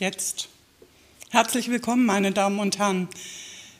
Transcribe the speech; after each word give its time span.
Jetzt. 0.00 0.48
Herzlich 1.28 1.68
willkommen, 1.68 2.06
meine 2.06 2.32
Damen 2.32 2.58
und 2.58 2.78
Herren. 2.78 3.06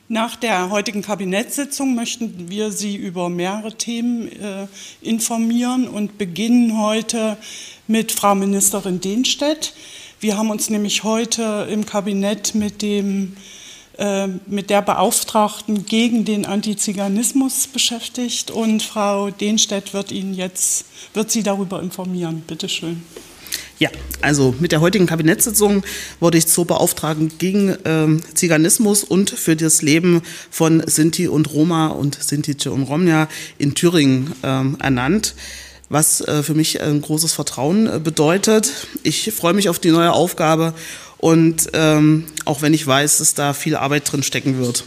Nach 0.09 0.37
der 0.37 0.69
heutigen 0.69 1.01
Kabinettssitzung 1.01 1.95
möchten 1.95 2.51
wir 2.51 2.73
Sie 2.73 2.95
über 2.95 3.31
mehrere 3.31 3.73
Themen 3.73 4.31
äh, 4.31 4.67
informieren 5.01 5.89
und 5.89 6.19
beginnen 6.19 6.79
heute 6.79 7.39
mit 7.87 8.13
Frau 8.13 8.35
Ministerin 8.35 9.01
Dehnstedt. 9.01 9.73
Wir 10.21 10.37
haben 10.37 10.51
uns 10.51 10.69
nämlich 10.69 11.05
heute 11.05 11.67
im 11.71 11.87
Kabinett 11.87 12.55
mit, 12.55 12.83
dem, 12.83 13.35
äh, 13.97 14.27
mit 14.27 14.69
der 14.69 14.83
Beauftragten 14.83 15.87
gegen 15.87 16.27
den 16.27 16.45
Antiziganismus 16.45 17.67
beschäftigt 17.67 18.51
und 18.51 18.83
Frau 18.83 19.31
Dehnstedt 19.31 19.95
wird 19.95 20.13
Ihnen 20.13 20.35
jetzt 20.35 20.85
wird 21.15 21.31
Sie 21.31 21.43
darüber 21.43 21.81
informieren. 21.81 22.43
Bitte 22.47 22.69
schön. 22.69 23.03
Ja, 23.81 23.89
also 24.21 24.55
mit 24.61 24.73
der 24.73 24.83
heutigen 24.83 25.07
Kabinettssitzung 25.07 25.83
wurde 26.21 26.37
ich 26.37 26.47
zur 26.47 26.67
Beauftragten 26.67 27.33
gegen 27.39 27.79
ähm, 27.87 28.21
Ziganismus 28.35 29.03
und 29.03 29.31
für 29.31 29.57
das 29.57 29.81
Leben 29.81 30.21
von 30.51 30.83
Sinti 30.87 31.29
und 31.29 31.51
Roma 31.51 31.87
und 31.87 32.23
Sintice 32.23 32.67
und 32.67 32.83
Romja 32.83 33.27
in 33.57 33.75
Thüringen 33.75 34.33
ähm, 34.43 34.77
ernannt 34.81 35.35
was 35.93 36.21
äh, 36.21 36.45
für 36.45 36.55
mich 36.55 36.81
ein 36.81 37.01
großes 37.01 37.33
Vertrauen 37.33 37.89
äh, 37.89 37.99
bedeutet. 37.99 38.71
Ich 39.03 39.33
freue 39.33 39.55
mich 39.55 39.69
auf 39.69 39.81
die 39.81 39.91
neue 39.91 40.13
Aufgabe 40.13 40.73
und 41.19 41.69
ähm, 41.73 42.27
auch 42.45 42.63
wenn 42.63 42.75
ich 42.75 42.87
weiß, 42.87 43.19
dass 43.19 43.35
da 43.35 43.55
viel 43.55 43.75
Arbeit 43.75 44.13
drin 44.13 44.23
stecken 44.23 44.59
wird. 44.59 44.85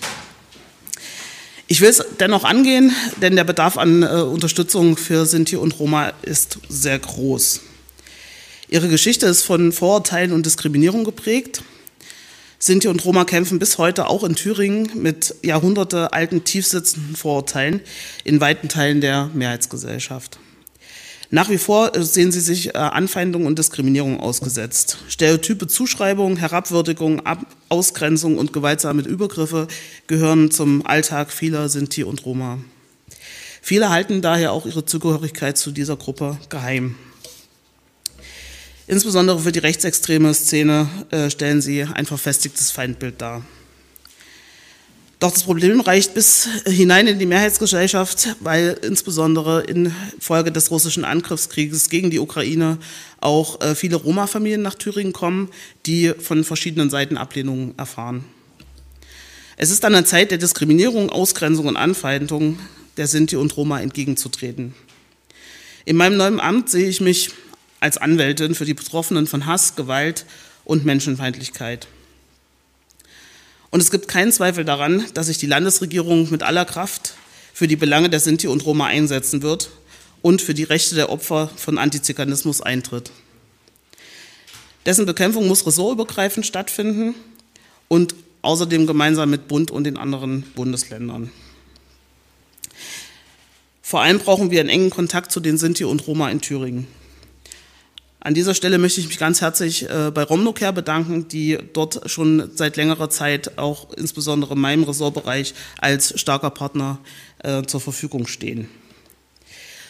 Ich 1.68 1.82
will 1.82 1.90
es 1.90 2.06
dennoch 2.22 2.46
angehen, 2.46 2.94
denn 3.22 3.36
der 3.36 3.44
Bedarf 3.44 3.78
an 3.78 4.04
äh, 4.04 4.06
Unterstützung 4.06 4.96
für 4.96 5.26
Sinti 5.26 5.58
und 5.58 5.78
Roma 5.78 6.14
ist 6.22 6.60
sehr 6.70 7.00
groß. 7.00 7.60
Ihre 8.70 8.88
Geschichte 8.88 9.26
ist 9.26 9.44
von 9.44 9.72
Vorurteilen 9.72 10.32
und 10.32 10.46
Diskriminierung 10.46 11.04
geprägt. 11.04 11.64
Sinti 12.60 12.88
und 12.88 13.04
Roma 13.04 13.26
kämpfen 13.26 13.60
bis 13.60 13.78
heute 13.78 14.08
auch 14.08 14.24
in 14.24 14.36
Thüringen 14.36 14.90
mit 14.96 15.36
jahrhundertealten 15.44 16.46
tiefsitzenden 16.46 17.16
Vorurteilen 17.16 17.82
in 18.24 18.40
weiten 18.40 18.70
Teilen 18.70 19.02
der 19.02 19.30
Mehrheitsgesellschaft. 19.34 20.40
Nach 21.30 21.50
wie 21.50 21.58
vor 21.58 21.96
äh, 21.96 22.04
sehen 22.04 22.32
sie 22.32 22.40
sich 22.40 22.70
äh, 22.70 22.78
Anfeindung 22.78 23.48
und 23.48 23.58
Diskriminierung 23.58 24.20
ausgesetzt. 24.20 25.00
Stereotype 25.10 25.68
Zuschreibung, 25.68 26.38
Herabwürdigung, 26.38 27.24
Ausgrenzung 27.70 28.38
und 28.38 28.54
gewaltsame 28.54 29.02
Übergriffe 29.02 29.68
gehören 30.08 30.52
zum 30.52 30.86
Alltag 30.86 31.32
vieler 31.32 31.70
Sinti 31.70 32.04
und 32.04 32.24
Roma. 32.26 32.60
Viele 33.62 33.90
halten 33.90 34.22
daher 34.22 34.52
auch 34.52 34.66
ihre 34.68 34.86
Zugehörigkeit 34.86 35.58
zu 35.58 35.72
dieser 35.72 35.98
Gruppe 35.98 36.38
geheim. 36.50 36.96
Insbesondere 38.94 39.40
für 39.40 39.52
die 39.52 39.58
rechtsextreme 39.58 40.36
Szene 40.36 40.88
äh, 41.10 41.32
stellen 41.32 41.64
sie 41.64 41.82
ein 41.82 42.06
verfestigtes 42.06 42.70
Feindbild 42.70 43.20
dar. 43.20 43.44
Doch 45.18 45.32
das 45.32 45.42
Problem 45.42 45.82
reicht 45.82 46.14
bis 46.14 46.48
hinein 46.68 47.08
in 47.08 47.18
die 47.18 47.26
Mehrheitsgesellschaft, 47.26 48.36
weil 48.42 48.78
insbesondere 48.84 49.64
infolge 49.64 50.52
des 50.52 50.70
russischen 50.70 51.06
Angriffskrieges 51.06 51.90
gegen 51.90 52.12
die 52.12 52.20
Ukraine 52.20 52.78
auch 53.20 53.60
äh, 53.62 53.74
viele 53.74 53.96
Roma-Familien 53.96 54.62
nach 54.62 54.76
Thüringen 54.76 55.12
kommen, 55.12 55.50
die 55.88 56.14
von 56.20 56.44
verschiedenen 56.44 56.92
Seiten 56.92 57.18
Ablehnungen 57.18 57.74
erfahren. 57.80 58.24
Es 59.58 59.72
ist 59.72 59.84
an 59.86 59.94
der 59.94 60.06
Zeit 60.06 60.30
der 60.30 60.38
Diskriminierung, 60.38 61.10
Ausgrenzung 61.10 61.66
und 61.66 61.78
Anfeindung 61.78 62.60
der 62.98 63.08
Sinti 63.08 63.38
und 63.38 63.58
Roma 63.58 63.82
entgegenzutreten. 63.82 64.76
In 65.84 65.96
meinem 65.96 66.16
neuen 66.16 66.40
Amt 66.40 66.70
sehe 66.70 66.88
ich 66.88 67.02
mich 67.02 67.32
als 67.84 67.98
Anwältin 67.98 68.56
für 68.56 68.64
die 68.64 68.74
Betroffenen 68.74 69.28
von 69.28 69.46
Hass, 69.46 69.76
Gewalt 69.76 70.26
und 70.64 70.86
Menschenfeindlichkeit. 70.86 71.88
Und 73.72 73.82
es 73.82 73.92
gibt 73.92 74.08
keinen 74.08 74.32
Zweifel 74.32 74.64
daran, 74.64 75.06
dass 75.14 75.28
sich 75.28 75.38
die 75.38 75.48
Landesregierung 75.48 76.30
mit 76.32 76.44
aller 76.44 76.64
Kraft 76.64 77.16
für 77.54 77.68
die 77.68 77.76
Belange 77.76 78.10
der 78.10 78.22
Sinti 78.22 78.48
und 78.48 78.66
Roma 78.66 78.86
einsetzen 78.86 79.42
wird 79.42 79.70
und 80.22 80.42
für 80.42 80.54
die 80.54 80.64
Rechte 80.64 80.96
der 80.96 81.10
Opfer 81.10 81.52
von 81.58 81.78
Antiziganismus 81.78 82.62
eintritt. 82.62 83.12
Dessen 84.86 85.06
Bekämpfung 85.06 85.50
muss 85.50 85.68
ressortübergreifend 85.68 86.46
stattfinden 86.46 87.16
und 87.90 88.16
außerdem 88.44 88.88
gemeinsam 88.88 89.30
mit 89.30 89.50
Bund 89.50 89.72
und 89.72 89.84
den 89.84 89.98
anderen 89.98 90.44
Bundesländern. 90.56 91.32
Vor 93.82 94.02
allem 94.02 94.20
brauchen 94.20 94.52
wir 94.52 94.62
einen 94.62 94.70
engen 94.70 94.90
Kontakt 94.90 95.34
zu 95.34 95.42
den 95.42 95.58
Sinti 95.58 95.84
und 95.84 96.08
Roma 96.08 96.30
in 96.30 96.40
Thüringen. 96.40 96.88
An 98.26 98.34
dieser 98.34 98.54
Stelle 98.54 98.78
möchte 98.78 99.02
ich 99.02 99.08
mich 99.08 99.18
ganz 99.20 99.42
herzlich 99.42 99.90
äh, 99.90 100.10
bei 100.14 100.24
Romnocare 100.24 100.72
bedanken, 100.72 101.28
die 101.28 101.58
dort 101.74 102.10
schon 102.10 102.52
seit 102.56 102.78
längerer 102.78 103.10
Zeit 103.10 103.58
auch 103.58 103.92
insbesondere 103.98 104.54
in 104.54 104.62
meinem 104.62 104.84
Ressortbereich 104.86 105.54
als 105.78 106.18
starker 106.18 106.50
Partner 106.50 107.00
äh, 107.40 107.64
zur 107.64 107.82
Verfügung 107.82 108.26
stehen. 108.26 108.70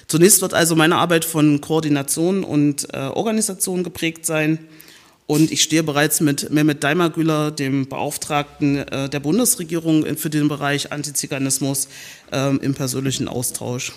Zunächst 0.07 0.41
wird 0.41 0.55
also 0.55 0.75
meine 0.75 0.95
Arbeit 0.95 1.25
von 1.25 1.61
Koordination 1.61 2.43
und 2.43 2.91
äh, 2.91 2.97
Organisation 3.01 3.83
geprägt 3.83 4.25
sein. 4.25 4.57
Und 5.27 5.51
ich 5.51 5.61
stehe 5.61 5.83
bereits 5.83 6.19
mit 6.19 6.49
Mehmet 6.49 6.83
Daimagüler, 6.83 7.51
dem 7.51 7.87
Beauftragten 7.87 8.83
der 8.85 9.19
Bundesregierung 9.21 10.17
für 10.17 10.29
den 10.29 10.49
Bereich 10.49 10.91
Antiziganismus, 10.91 11.87
ähm, 12.33 12.59
im 12.61 12.73
persönlichen 12.75 13.29
Austausch. 13.29 13.93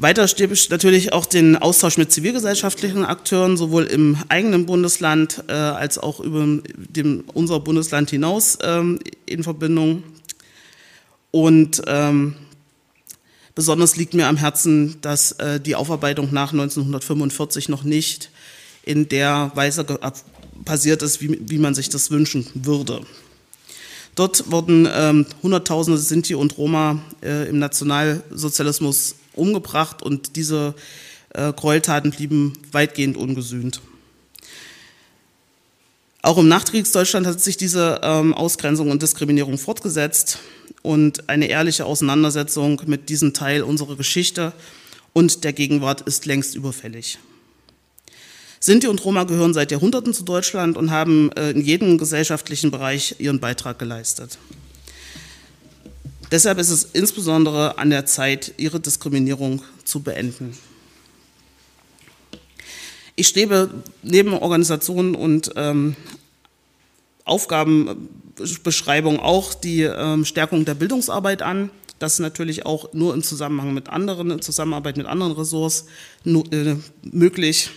Weiter 0.00 0.28
ich 0.54 0.70
natürlich 0.70 1.12
auch 1.12 1.26
den 1.26 1.56
Austausch 1.56 1.98
mit 1.98 2.12
zivilgesellschaftlichen 2.12 3.04
Akteuren, 3.04 3.56
sowohl 3.56 3.82
im 3.84 4.16
eigenen 4.28 4.64
Bundesland 4.64 5.42
äh, 5.48 5.52
als 5.52 5.98
auch 5.98 6.20
über 6.20 6.46
dem, 6.76 7.24
unser 7.34 7.58
Bundesland 7.58 8.10
hinaus 8.10 8.58
ähm, 8.62 9.00
in 9.26 9.42
Verbindung. 9.42 10.04
Und 11.32 11.82
ähm, 11.88 12.36
besonders 13.56 13.96
liegt 13.96 14.14
mir 14.14 14.28
am 14.28 14.36
Herzen, 14.36 15.00
dass 15.00 15.32
äh, 15.32 15.58
die 15.58 15.74
Aufarbeitung 15.74 16.32
nach 16.32 16.52
1945 16.52 17.68
noch 17.68 17.82
nicht 17.82 18.30
in 18.84 19.08
der 19.08 19.50
Weise 19.56 19.84
passiert 20.64 21.02
ist, 21.02 21.20
wie, 21.20 21.40
wie 21.42 21.58
man 21.58 21.74
sich 21.74 21.88
das 21.88 22.12
wünschen 22.12 22.46
würde. 22.54 23.00
Dort 24.18 24.50
wurden 24.50 24.88
ähm, 24.92 25.26
Hunderttausende 25.44 25.96
Sinti 25.96 26.34
und 26.34 26.58
Roma 26.58 26.98
äh, 27.22 27.48
im 27.48 27.60
Nationalsozialismus 27.60 29.14
umgebracht 29.34 30.02
und 30.02 30.34
diese 30.34 30.74
äh, 31.34 31.52
Gräueltaten 31.52 32.10
blieben 32.10 32.54
weitgehend 32.72 33.16
ungesühnt. 33.16 33.80
Auch 36.22 36.36
im 36.36 36.48
Nachkriegsdeutschland 36.48 37.28
hat 37.28 37.40
sich 37.40 37.58
diese 37.58 38.00
ähm, 38.02 38.34
Ausgrenzung 38.34 38.90
und 38.90 39.02
Diskriminierung 39.02 39.56
fortgesetzt 39.56 40.40
und 40.82 41.28
eine 41.28 41.46
ehrliche 41.46 41.84
Auseinandersetzung 41.84 42.82
mit 42.86 43.10
diesem 43.10 43.34
Teil 43.34 43.62
unserer 43.62 43.94
Geschichte 43.94 44.52
und 45.12 45.44
der 45.44 45.52
Gegenwart 45.52 46.00
ist 46.00 46.26
längst 46.26 46.56
überfällig. 46.56 47.20
Sinti 48.60 48.88
und 48.88 49.04
Roma 49.04 49.24
gehören 49.24 49.54
seit 49.54 49.70
Jahrhunderten 49.70 50.12
zu 50.12 50.24
Deutschland 50.24 50.76
und 50.76 50.90
haben 50.90 51.30
äh, 51.32 51.50
in 51.50 51.60
jedem 51.60 51.98
gesellschaftlichen 51.98 52.70
Bereich 52.70 53.16
ihren 53.18 53.40
Beitrag 53.40 53.78
geleistet. 53.78 54.38
Deshalb 56.30 56.58
ist 56.58 56.70
es 56.70 56.84
insbesondere 56.92 57.78
an 57.78 57.90
der 57.90 58.04
Zeit, 58.04 58.52
ihre 58.58 58.80
Diskriminierung 58.80 59.62
zu 59.84 60.00
beenden. 60.00 60.56
Ich 63.16 63.28
strebe 63.28 63.70
neben 64.02 64.34
Organisationen 64.34 65.14
und 65.14 65.52
ähm, 65.56 65.96
Aufgabenbeschreibung 67.24 69.20
auch 69.20 69.54
die 69.54 69.82
ähm, 69.82 70.24
Stärkung 70.24 70.64
der 70.64 70.74
Bildungsarbeit 70.74 71.42
an. 71.42 71.70
Das 71.98 72.18
natürlich 72.20 72.64
auch 72.64 72.92
nur 72.92 73.14
im 73.14 73.22
Zusammenhang 73.22 73.74
mit 73.74 73.88
anderen, 73.88 74.30
in 74.30 74.42
Zusammenarbeit 74.42 74.96
mit 74.96 75.06
anderen 75.06 75.32
Ressorts 75.32 75.86
äh, 76.24 76.76
möglich 77.02 77.70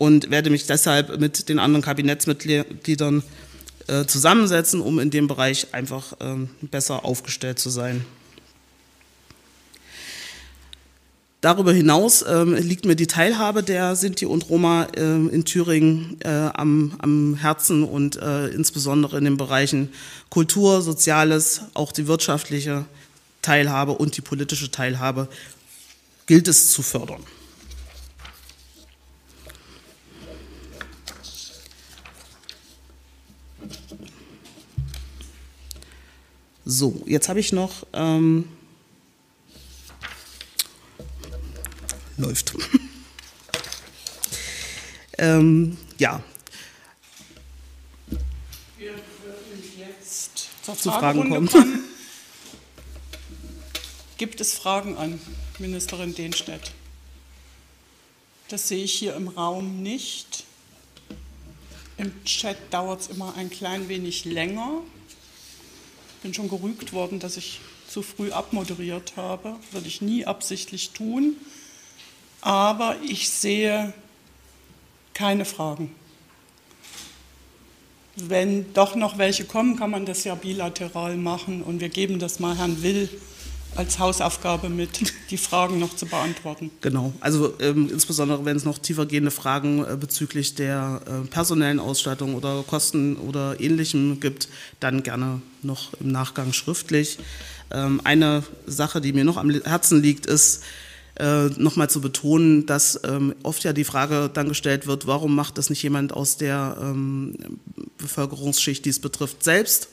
und 0.00 0.30
werde 0.30 0.48
mich 0.48 0.64
deshalb 0.64 1.20
mit 1.20 1.50
den 1.50 1.58
anderen 1.58 1.82
Kabinettsmitgliedern 1.82 3.22
äh, 3.86 4.06
zusammensetzen, 4.06 4.80
um 4.80 4.98
in 4.98 5.10
dem 5.10 5.26
Bereich 5.26 5.74
einfach 5.74 6.14
ähm, 6.20 6.48
besser 6.62 7.04
aufgestellt 7.04 7.58
zu 7.58 7.68
sein. 7.68 8.06
Darüber 11.42 11.74
hinaus 11.74 12.24
ähm, 12.26 12.54
liegt 12.54 12.86
mir 12.86 12.96
die 12.96 13.08
Teilhabe 13.08 13.62
der 13.62 13.94
Sinti 13.94 14.24
und 14.24 14.48
Roma 14.48 14.84
äh, 14.96 15.02
in 15.02 15.44
Thüringen 15.44 16.16
äh, 16.20 16.28
am, 16.28 16.94
am, 17.00 17.34
Herzen 17.34 17.84
und 17.84 18.16
äh, 18.16 18.48
insbesondere 18.48 19.18
in 19.18 19.24
den 19.24 19.36
Bereichen 19.36 19.90
Kultur, 20.30 20.80
Soziales, 20.80 21.60
auch 21.74 21.92
die 21.92 22.06
wirtschaftliche 22.06 22.86
Teilhabe 23.42 23.92
und 23.92 24.16
die 24.16 24.22
politische 24.22 24.70
Teilhabe 24.70 25.28
gilt 26.24 26.48
es 26.48 26.72
zu 26.72 26.80
fördern. 26.80 27.22
So, 36.70 37.02
jetzt 37.04 37.28
habe 37.28 37.40
ich 37.40 37.52
noch. 37.52 37.84
Ähm, 37.92 38.48
läuft. 42.16 42.54
ähm, 45.18 45.76
ja. 45.98 46.22
Wir 48.78 48.92
würden 48.92 49.64
jetzt 49.78 50.48
zur 50.62 50.76
zu 50.76 50.92
Fragen 50.92 51.28
kommen. 51.28 51.48
kommen. 51.48 51.80
Gibt 54.16 54.40
es 54.40 54.54
Fragen 54.54 54.96
an 54.96 55.20
Ministerin 55.58 56.14
Denstedt? 56.14 56.70
Das 58.46 58.68
sehe 58.68 58.84
ich 58.84 58.92
hier 58.92 59.16
im 59.16 59.26
Raum 59.26 59.82
nicht. 59.82 60.44
Im 61.96 62.24
Chat 62.24 62.72
dauert 62.72 63.00
es 63.00 63.08
immer 63.08 63.34
ein 63.34 63.50
klein 63.50 63.88
wenig 63.88 64.24
länger. 64.24 64.82
Ich 66.20 66.22
bin 66.22 66.34
schon 66.34 66.50
gerügt 66.50 66.92
worden, 66.92 67.18
dass 67.18 67.38
ich 67.38 67.60
zu 67.88 68.02
früh 68.02 68.30
abmoderiert 68.30 69.14
habe. 69.16 69.56
Würde 69.72 69.88
ich 69.88 70.02
nie 70.02 70.26
absichtlich 70.26 70.90
tun. 70.90 71.34
Aber 72.42 72.96
ich 73.02 73.30
sehe 73.30 73.94
keine 75.14 75.46
Fragen. 75.46 75.94
Wenn 78.16 78.70
doch 78.74 78.96
noch 78.96 79.16
welche 79.16 79.46
kommen, 79.46 79.76
kann 79.78 79.90
man 79.90 80.04
das 80.04 80.24
ja 80.24 80.34
bilateral 80.34 81.16
machen 81.16 81.62
und 81.62 81.80
wir 81.80 81.88
geben 81.88 82.18
das 82.18 82.38
mal 82.38 82.54
Herrn 82.58 82.82
Will 82.82 83.08
als 83.76 83.98
Hausaufgabe 83.98 84.68
mit, 84.68 85.12
die 85.30 85.38
Fragen 85.38 85.78
noch 85.78 85.94
zu 85.94 86.06
beantworten. 86.06 86.70
Genau, 86.80 87.12
also 87.20 87.54
ähm, 87.60 87.88
insbesondere 87.90 88.44
wenn 88.44 88.56
es 88.56 88.64
noch 88.64 88.78
tiefergehende 88.78 89.30
Fragen 89.30 89.84
äh, 89.84 89.96
bezüglich 89.96 90.54
der 90.54 91.00
äh, 91.06 91.26
personellen 91.28 91.78
Ausstattung 91.78 92.34
oder 92.34 92.64
Kosten 92.66 93.16
oder 93.16 93.60
ähnlichem 93.60 94.20
gibt, 94.20 94.48
dann 94.80 95.02
gerne 95.02 95.40
noch 95.62 95.92
im 96.00 96.10
Nachgang 96.12 96.52
schriftlich. 96.52 97.18
Ähm, 97.70 98.00
eine 98.04 98.42
Sache, 98.66 99.00
die 99.00 99.12
mir 99.12 99.24
noch 99.24 99.36
am 99.36 99.50
Herzen 99.50 100.02
liegt, 100.02 100.26
ist, 100.26 100.62
äh, 101.20 101.48
nochmal 101.56 101.90
zu 101.90 102.00
betonen, 102.00 102.66
dass 102.66 103.00
ähm, 103.04 103.34
oft 103.42 103.62
ja 103.64 103.72
die 103.72 103.84
Frage 103.84 104.30
dann 104.32 104.48
gestellt 104.48 104.86
wird, 104.86 105.06
warum 105.06 105.34
macht 105.34 105.58
das 105.58 105.68
nicht 105.70 105.82
jemand 105.82 106.12
aus 106.12 106.38
der 106.38 106.78
ähm, 106.80 107.34
Bevölkerungsschicht, 107.98 108.84
die 108.84 108.90
es 108.90 109.00
betrifft, 109.00 109.44
selbst? 109.44 109.88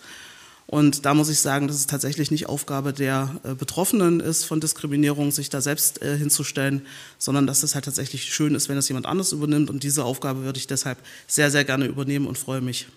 Und 0.68 1.06
da 1.06 1.14
muss 1.14 1.30
ich 1.30 1.40
sagen, 1.40 1.68
dass 1.68 1.78
es 1.78 1.88
tatsächlich 1.88 2.30
nicht 2.30 2.48
Aufgabe 2.48 2.92
der 2.92 3.40
äh, 3.44 3.56
Betroffenen 3.56 4.20
ist, 4.20 4.44
von 4.44 4.60
Diskriminierung 4.60 5.32
sich 5.32 5.50
da 5.50 5.62
selbst 5.62 6.02
äh, 6.02 6.18
hinzustellen, 6.18 6.86
sondern 7.18 7.48
dass 7.48 7.64
es 7.64 7.74
halt 7.74 7.86
tatsächlich 7.86 8.34
schön 8.34 8.54
ist, 8.54 8.68
wenn 8.68 8.78
es 8.78 8.90
jemand 8.90 9.06
anderes 9.06 9.32
übernimmt. 9.32 9.70
Und 9.70 9.84
diese 9.84 10.04
Aufgabe 10.04 10.42
würde 10.42 10.60
ich 10.60 10.68
deshalb 10.68 10.98
sehr, 11.26 11.52
sehr 11.52 11.64
gerne 11.64 11.86
übernehmen 11.86 12.28
und 12.28 12.38
freue 12.38 12.60
mich, 12.60 12.88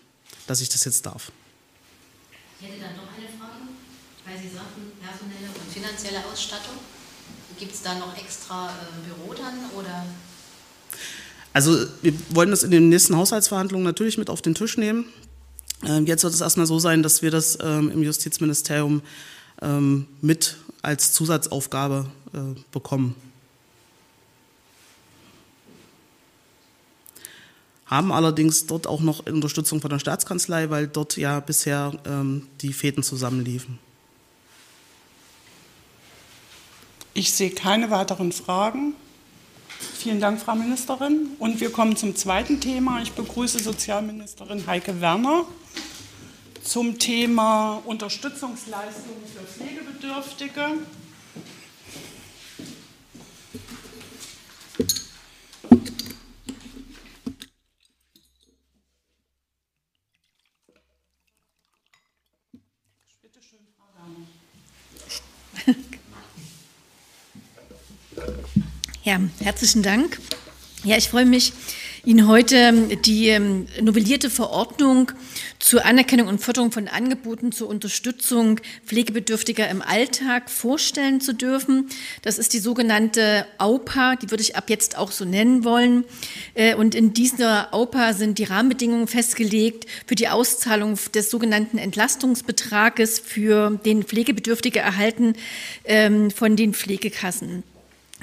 dass 0.49 0.61
ich 0.61 0.69
das 0.69 0.85
jetzt 0.85 1.07
darf. 1.07 1.31
Ich 2.61 2.67
hätte 2.67 2.81
dann 2.81 2.97
noch 2.97 3.17
eine 3.17 3.29
Frage, 3.39 3.63
weil 4.27 4.37
Sie 4.37 4.53
sagten, 4.53 4.91
personelle 5.01 5.49
und 5.55 5.73
finanzielle 5.73 6.27
Ausstattung. 6.27 6.75
Gibt 7.57 7.73
es 7.73 7.83
da 7.83 7.95
noch 7.95 8.17
extra 8.17 8.71
äh, 8.71 9.09
Büro 9.09 9.33
dann 9.33 9.71
oder? 9.79 10.07
Also 11.53 11.87
wir 12.03 12.15
wollen 12.31 12.51
das 12.51 12.65
in 12.65 12.73
den 12.73 12.89
nächsten 12.89 13.17
Haushaltsverhandlungen 13.17 13.85
natürlich 13.85 14.19
mit 14.19 14.29
auf 14.29 14.43
den 14.43 14.57
Tisch 14.57 14.77
nehmen. 14.77 15.07
Ähm, 15.87 16.07
jetzt 16.07 16.25
wird 16.25 16.35
es 16.35 16.41
erstmal 16.41 16.67
so 16.67 16.79
sein, 16.79 17.03
dass 17.03 17.23
wir 17.23 17.31
das 17.31 17.59
ähm, 17.63 17.91
im 17.91 18.03
Justizministerium 18.03 19.03
ähm, 19.63 20.07
mit 20.21 20.57
als 20.83 21.13
Zusatzaufgabe 21.13 22.07
äh, 22.35 22.39
bekommen. 22.73 23.15
Haben 27.87 28.13
allerdings 28.13 28.67
dort 28.67 28.87
auch 28.87 29.01
noch 29.01 29.27
Unterstützung 29.27 29.81
von 29.81 29.91
der 29.91 29.99
Staatskanzlei, 29.99 30.71
weil 30.71 30.87
dort 30.87 31.17
ja 31.17 31.41
bisher 31.41 31.93
ähm, 32.07 32.47
die 32.61 32.73
Fäden 32.73 33.03
zusammenliefen. 33.03 33.79
Ich 37.15 37.33
sehe 37.33 37.51
keine 37.51 37.91
weiteren 37.91 38.31
Fragen. 38.31 38.95
Vielen 39.99 40.21
Dank, 40.21 40.41
Frau 40.41 40.55
Ministerin. 40.55 41.31
Und 41.39 41.61
wir 41.61 41.71
kommen 41.71 41.97
zum 41.97 42.15
zweiten 42.15 42.61
Thema. 42.61 43.03
Ich 43.03 43.13
begrüße 43.13 43.59
Sozialministerin 43.59 44.67
Heike 44.67 45.01
Werner 45.01 45.45
zum 46.63 46.99
Thema 46.99 47.83
Unterstützungsleistungen 47.85 49.23
für 49.27 49.45
Pflegebedürftige. 49.45 50.79
Bitte 63.23 63.41
schön, 63.43 63.67
Frau 63.77 63.89
Werner. 63.97 64.27
Ja, 69.03 69.19
herzlichen 69.41 69.83
Dank. 69.83 70.21
Ja, 70.85 70.97
ich 70.97 71.09
freue 71.09 71.27
mich, 71.27 71.53
Ihnen 72.03 72.27
heute 72.27 72.73
die 73.05 73.29
ähm, 73.29 73.67
novellierte 73.83 74.31
Verordnung 74.31 75.13
zur 75.59 75.85
Anerkennung 75.85 76.29
und 76.29 76.41
Förderung 76.41 76.73
von 76.73 76.89
Angeboten 76.89 77.53
zur 77.53 77.69
Unterstützung 77.69 78.59
Pflegebedürftiger 78.87 79.69
im 79.69 79.83
Alltag 79.83 80.49
vorstellen 80.49 81.21
zu 81.21 81.35
dürfen. 81.35 81.91
Das 82.23 82.39
ist 82.39 82.55
die 82.55 82.59
sogenannte 82.59 83.45
AUPA, 83.59 84.17
die 84.17 84.31
würde 84.31 84.43
ich 84.43 84.57
ab 84.57 84.71
jetzt 84.71 84.97
auch 84.97 85.11
so 85.11 85.27
nennen 85.27 85.63
wollen. 85.63 86.05
Äh, 86.55 86.75
und 86.75 86.95
in 86.95 87.13
dieser 87.13 87.75
AUPA 87.75 88.15
sind 88.15 88.39
die 88.39 88.45
Rahmenbedingungen 88.45 89.07
festgelegt 89.07 89.85
für 90.07 90.15
die 90.15 90.29
Auszahlung 90.29 90.99
des 91.15 91.31
sogenannten 91.31 91.77
Entlastungsbetrages, 91.77 93.19
für 93.19 93.79
den 93.85 94.05
Pflegebedürftige 94.05 94.79
erhalten 94.79 95.35
ähm, 95.85 96.31
von 96.31 96.57
den 96.57 96.73
Pflegekassen. 96.73 97.63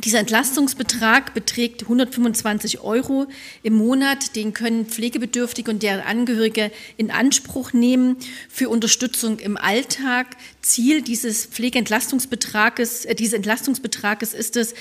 Dieser 0.04 0.20
Entlastungsbetrag 0.20 1.34
beträgt 1.34 1.82
125 1.82 2.82
Euro 2.82 3.26
im 3.64 3.74
Monat. 3.74 4.36
Den 4.36 4.54
können 4.54 4.86
Pflegebedürftige 4.86 5.72
und 5.72 5.82
deren 5.82 6.02
Angehörige 6.02 6.72
in 6.98 7.10
Anspruch 7.10 7.74
nehmen 7.74 8.18
für 8.48 8.70
Unterstützung 8.70 9.40
im 9.40 9.58
Alltag. 9.58 10.28
Ziel 10.62 11.02
dieses 11.02 11.48
Pflegeentlastungsbetrages, 11.48 13.06
äh, 13.06 13.16
dieses 13.16 13.34
Entlastungsbetrages 13.34 14.36
ist 14.36 14.56
es, 14.56 14.76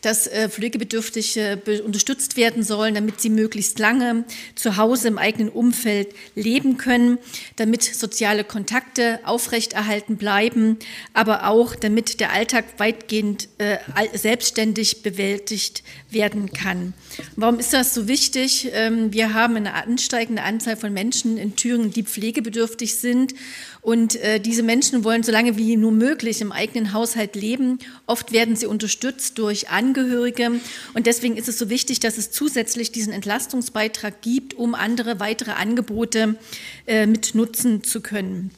dass 0.00 0.26
äh, 0.26 0.48
Pflegebedürftige 0.48 1.82
unterstützt 1.84 2.38
werden 2.38 2.62
sollen, 2.62 2.94
damit 2.94 3.20
sie 3.20 3.28
möglichst 3.28 3.78
lange 3.78 4.24
zu 4.54 4.78
Hause 4.78 5.08
im 5.08 5.18
eigenen 5.18 5.50
Umfeld 5.50 6.14
leben 6.34 6.78
können, 6.78 7.18
damit 7.56 7.82
soziale 7.82 8.42
Kontakte 8.42 9.20
aufrechterhalten 9.24 10.16
bleiben, 10.16 10.78
aber 11.12 11.46
auch 11.46 11.74
damit 11.74 12.20
der 12.20 12.32
Alltag 12.32 12.64
weitgehend 12.78 13.48
äh, 13.58 13.76
selbstständig 14.14 14.61
selbstständig 14.62 15.02
bewältigt 15.02 15.82
werden 16.10 16.52
kann. 16.52 16.94
Warum 17.36 17.58
ist 17.58 17.72
das 17.72 17.94
so 17.94 18.06
wichtig? 18.06 18.70
Ähm, 18.72 19.12
wir 19.12 19.34
haben 19.34 19.56
eine 19.56 19.74
ansteigende 19.74 20.42
Anzahl 20.42 20.76
von 20.76 20.92
Menschen 20.92 21.36
in 21.36 21.56
Thüringen, 21.56 21.90
die 21.90 22.04
pflegebedürftig 22.04 22.96
sind. 22.96 23.34
Und 23.80 24.14
äh, 24.16 24.38
diese 24.38 24.62
Menschen 24.62 25.02
wollen 25.02 25.24
so 25.24 25.32
lange 25.32 25.56
wie 25.56 25.76
nur 25.76 25.90
möglich 25.90 26.40
im 26.40 26.52
eigenen 26.52 26.92
Haushalt 26.92 27.34
leben. 27.34 27.80
Oft 28.06 28.32
werden 28.32 28.54
sie 28.54 28.66
unterstützt 28.66 29.38
durch 29.38 29.68
Angehörige. 29.70 30.52
Und 30.94 31.06
deswegen 31.06 31.36
ist 31.36 31.48
es 31.48 31.58
so 31.58 31.68
wichtig, 31.68 31.98
dass 31.98 32.18
es 32.18 32.30
zusätzlich 32.30 32.92
diesen 32.92 33.12
Entlastungsbeitrag 33.12 34.22
gibt, 34.22 34.54
um 34.54 34.74
andere 34.74 35.18
weitere 35.18 35.52
Angebote 35.52 36.36
äh, 36.86 37.06
mit 37.06 37.34
nutzen 37.34 37.82
zu 37.82 38.00
können. 38.00 38.50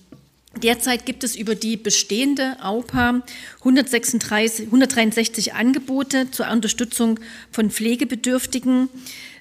Derzeit 0.62 1.04
gibt 1.04 1.24
es 1.24 1.36
über 1.36 1.54
die 1.54 1.76
bestehende 1.76 2.56
AUPA 2.60 3.22
136, 3.60 4.66
163 4.66 5.54
Angebote 5.54 6.30
zur 6.30 6.50
Unterstützung 6.50 7.20
von 7.50 7.70
Pflegebedürftigen. 7.70 8.88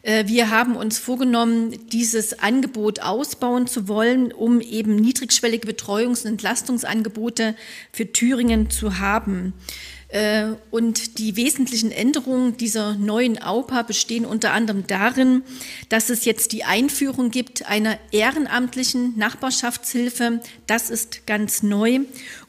Äh, 0.01 0.27
wir 0.27 0.49
haben 0.49 0.75
uns 0.75 0.99
vorgenommen, 0.99 1.75
dieses 1.91 2.39
Angebot 2.39 2.99
ausbauen 2.99 3.67
zu 3.67 3.87
wollen, 3.87 4.31
um 4.31 4.61
eben 4.61 4.95
niedrigschwellige 4.95 5.67
Betreuungs- 5.67 6.23
und 6.23 6.31
Entlastungsangebote 6.31 7.55
für 7.91 8.11
Thüringen 8.11 8.69
zu 8.69 8.99
haben. 8.99 9.53
Äh, 10.13 10.53
und 10.69 11.17
die 11.17 11.35
wesentlichen 11.35 11.91
Änderungen 11.91 12.55
dieser 12.55 12.93
neuen 12.93 13.41
AUPA 13.41 13.81
bestehen 13.81 14.25
unter 14.27 14.53
anderem 14.53 14.85
darin, 14.85 15.41
dass 15.89 16.11
es 16.11 16.23
jetzt 16.25 16.51
die 16.51 16.63
Einführung 16.63 17.31
gibt 17.31 17.67
einer 17.67 17.97
ehrenamtlichen 18.11 19.17
Nachbarschaftshilfe. 19.17 20.39
Das 20.67 20.91
ist 20.91 21.25
ganz 21.25 21.63
neu. 21.63 22.01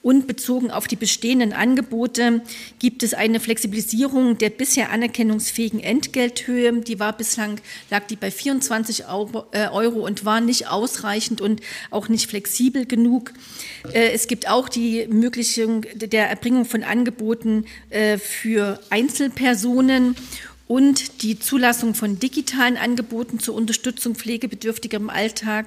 Und 0.05 0.27
bezogen 0.27 0.71
auf 0.71 0.87
die 0.87 0.97
bestehenden 0.97 1.55
Angebote 1.55 2.43
gibt 2.79 3.03
es 3.03 3.15
eine 3.15 3.41
Flexibilisierung 3.41 4.37
der 4.37 4.51
bisher 4.51 4.91
anerkennungsfähigen 4.91 5.81
Entgelthöhe. 5.81 6.79
Die 6.83 7.01
war 7.01 7.17
bislang, 7.17 7.59
lag 7.89 8.07
die 8.07 8.17
bei 8.17 8.31
24 8.31 9.05
äh, 9.05 9.69
Euro 9.69 10.05
und 10.05 10.27
war 10.27 10.43
nicht 10.43 10.69
ausreichend 10.69 11.41
und 11.41 11.63
auch 11.91 12.11
nicht 12.11 12.29
flexibel 12.29 12.85
genug. 12.85 13.33
Äh, 13.95 14.11
es 14.11 14.29
gibt 14.29 14.47
auch 14.47 14.69
die 14.69 15.07
Möglichkeit 15.09 16.13
der 16.13 16.29
Erbringung 16.29 16.67
von 16.67 16.85
Angeboten 16.85 17.65
äh, 17.89 18.19
für 18.19 18.81
Einzelpersonen 18.91 20.17
und 20.67 21.23
die 21.23 21.39
Zulassung 21.39 21.95
von 21.95 22.19
digitalen 22.19 22.77
Angeboten 22.77 23.39
zur 23.39 23.55
Unterstützung 23.55 24.15
pflegebedürftiger 24.15 24.97
im 24.97 25.11
Alltag. 25.11 25.67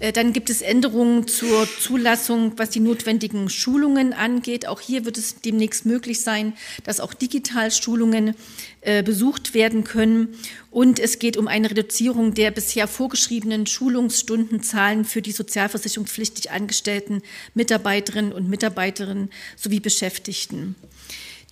Äh, 0.00 0.12
dann 0.12 0.32
gibt 0.32 0.50
es 0.50 0.62
Änderungen 0.62 1.28
zur 1.28 1.68
Zulassung, 1.80 2.52
was 2.56 2.70
die 2.70 2.80
notwendigen 2.80 3.48
Schulungen 3.48 4.12
angeht. 4.12 4.66
Auch 4.66 4.80
hier 4.80 5.04
wird 5.04 5.16
es 5.16 5.40
demnächst 5.40 5.86
möglich 5.86 6.22
sein, 6.22 6.54
dass 6.84 6.98
auch 6.98 7.14
Digitalschulungen 7.14 8.34
äh, 8.80 9.04
besucht 9.04 9.54
werden 9.54 9.84
können. 9.84 10.36
Und 10.72 10.98
es 10.98 11.20
geht 11.20 11.36
um 11.36 11.46
eine 11.46 11.70
Reduzierung 11.70 12.34
der 12.34 12.50
bisher 12.50 12.88
vorgeschriebenen 12.88 13.66
Schulungsstundenzahlen 13.66 15.04
für 15.04 15.22
die 15.22 15.32
sozialversicherungspflichtig 15.32 16.50
angestellten 16.50 17.22
Mitarbeiterinnen 17.54 18.32
und 18.32 18.48
Mitarbeiterinnen 18.48 19.30
sowie 19.56 19.80
Beschäftigten. 19.80 20.74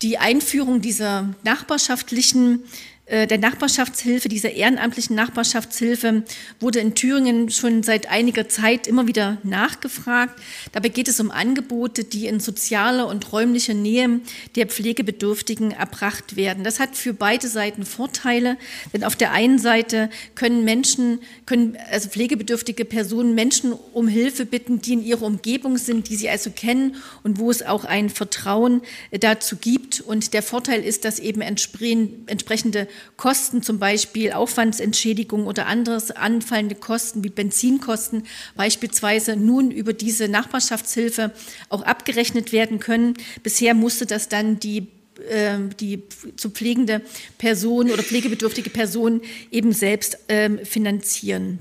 Die 0.03 0.17
Einführung 0.19 0.81
dieser 0.81 1.35
nachbarschaftlichen 1.43 2.65
der 3.11 3.39
Nachbarschaftshilfe, 3.39 4.29
dieser 4.29 4.53
ehrenamtlichen 4.53 5.17
Nachbarschaftshilfe, 5.17 6.23
wurde 6.61 6.79
in 6.79 6.95
Thüringen 6.95 7.51
schon 7.51 7.83
seit 7.83 8.09
einiger 8.09 8.49
Zeit 8.49 8.87
immer 8.87 9.09
wieder 9.09 9.39
nachgefragt. 9.43 10.41
Dabei 10.71 10.91
geht 10.91 11.09
es 11.09 11.19
um 11.19 11.33
Angebote, 11.33 12.05
die 12.05 12.27
in 12.27 12.39
sozialer 12.39 13.09
und 13.09 13.33
räumlicher 13.33 13.75
Nähe 13.75 14.21
der 14.55 14.67
Pflegebedürftigen 14.67 15.73
erbracht 15.73 16.37
werden. 16.37 16.63
Das 16.63 16.79
hat 16.79 16.97
für 16.97 17.13
beide 17.13 17.49
Seiten 17.49 17.85
Vorteile, 17.85 18.57
denn 18.93 19.03
auf 19.03 19.17
der 19.17 19.33
einen 19.33 19.59
Seite 19.59 20.09
können 20.37 20.65
Menschen, 20.65 21.19
können 21.47 21.77
also 21.91 22.11
pflegebedürftige 22.11 22.85
Personen 22.85 23.35
Menschen 23.35 23.73
um 23.93 24.07
Hilfe 24.07 24.47
bitten, 24.47 24.81
die 24.81 24.93
in 24.93 25.05
ihrer 25.05 25.23
Umgebung 25.23 25.79
sind, 25.79 26.09
die 26.09 26.17
sie 26.17 26.29
also 26.29 26.51
kennen 26.51 26.95
und 27.25 27.39
wo 27.39 27.51
es 27.51 27.63
auch 27.63 27.85
ein 27.85 28.09
Vertrauen 28.09 28.83
dazu 29.11 29.57
gibt. 29.57 30.01
Und 30.01 30.33
der 30.33 30.45
Vorteil 30.45 30.85
ist, 30.85 31.05
dass 31.05 31.19
eben 31.19 31.41
entsprechende 31.41 32.87
Kosten, 33.17 33.63
zum 33.63 33.79
Beispiel 33.79 34.33
Aufwandsentschädigung 34.33 35.47
oder 35.47 35.67
anderes 35.67 36.11
anfallende 36.11 36.75
Kosten 36.75 37.25
wie 37.25 37.29
Benzinkosten 37.29 38.25
beispielsweise 38.57 39.37
nun 39.37 39.71
über 39.71 39.93
diese 39.93 40.29
Nachbarschaftshilfe 40.29 41.33
auch 41.69 41.83
abgerechnet 41.83 42.53
werden 42.53 42.81
können. 42.81 43.15
Bisher 43.43 43.75
musste 43.75 44.07
das 44.07 44.29
dann 44.29 44.59
die 44.59 44.89
ähm, 45.29 45.77
die 45.79 46.03
zu 46.37 46.51
pflegende 46.51 47.03
Person 47.37 47.91
oder 47.91 48.03
pflegebedürftige 48.03 48.71
Person 48.71 49.21
eben 49.51 49.73
selbst 49.73 50.19
ähm, 50.29 50.59
finanzieren. 50.65 51.59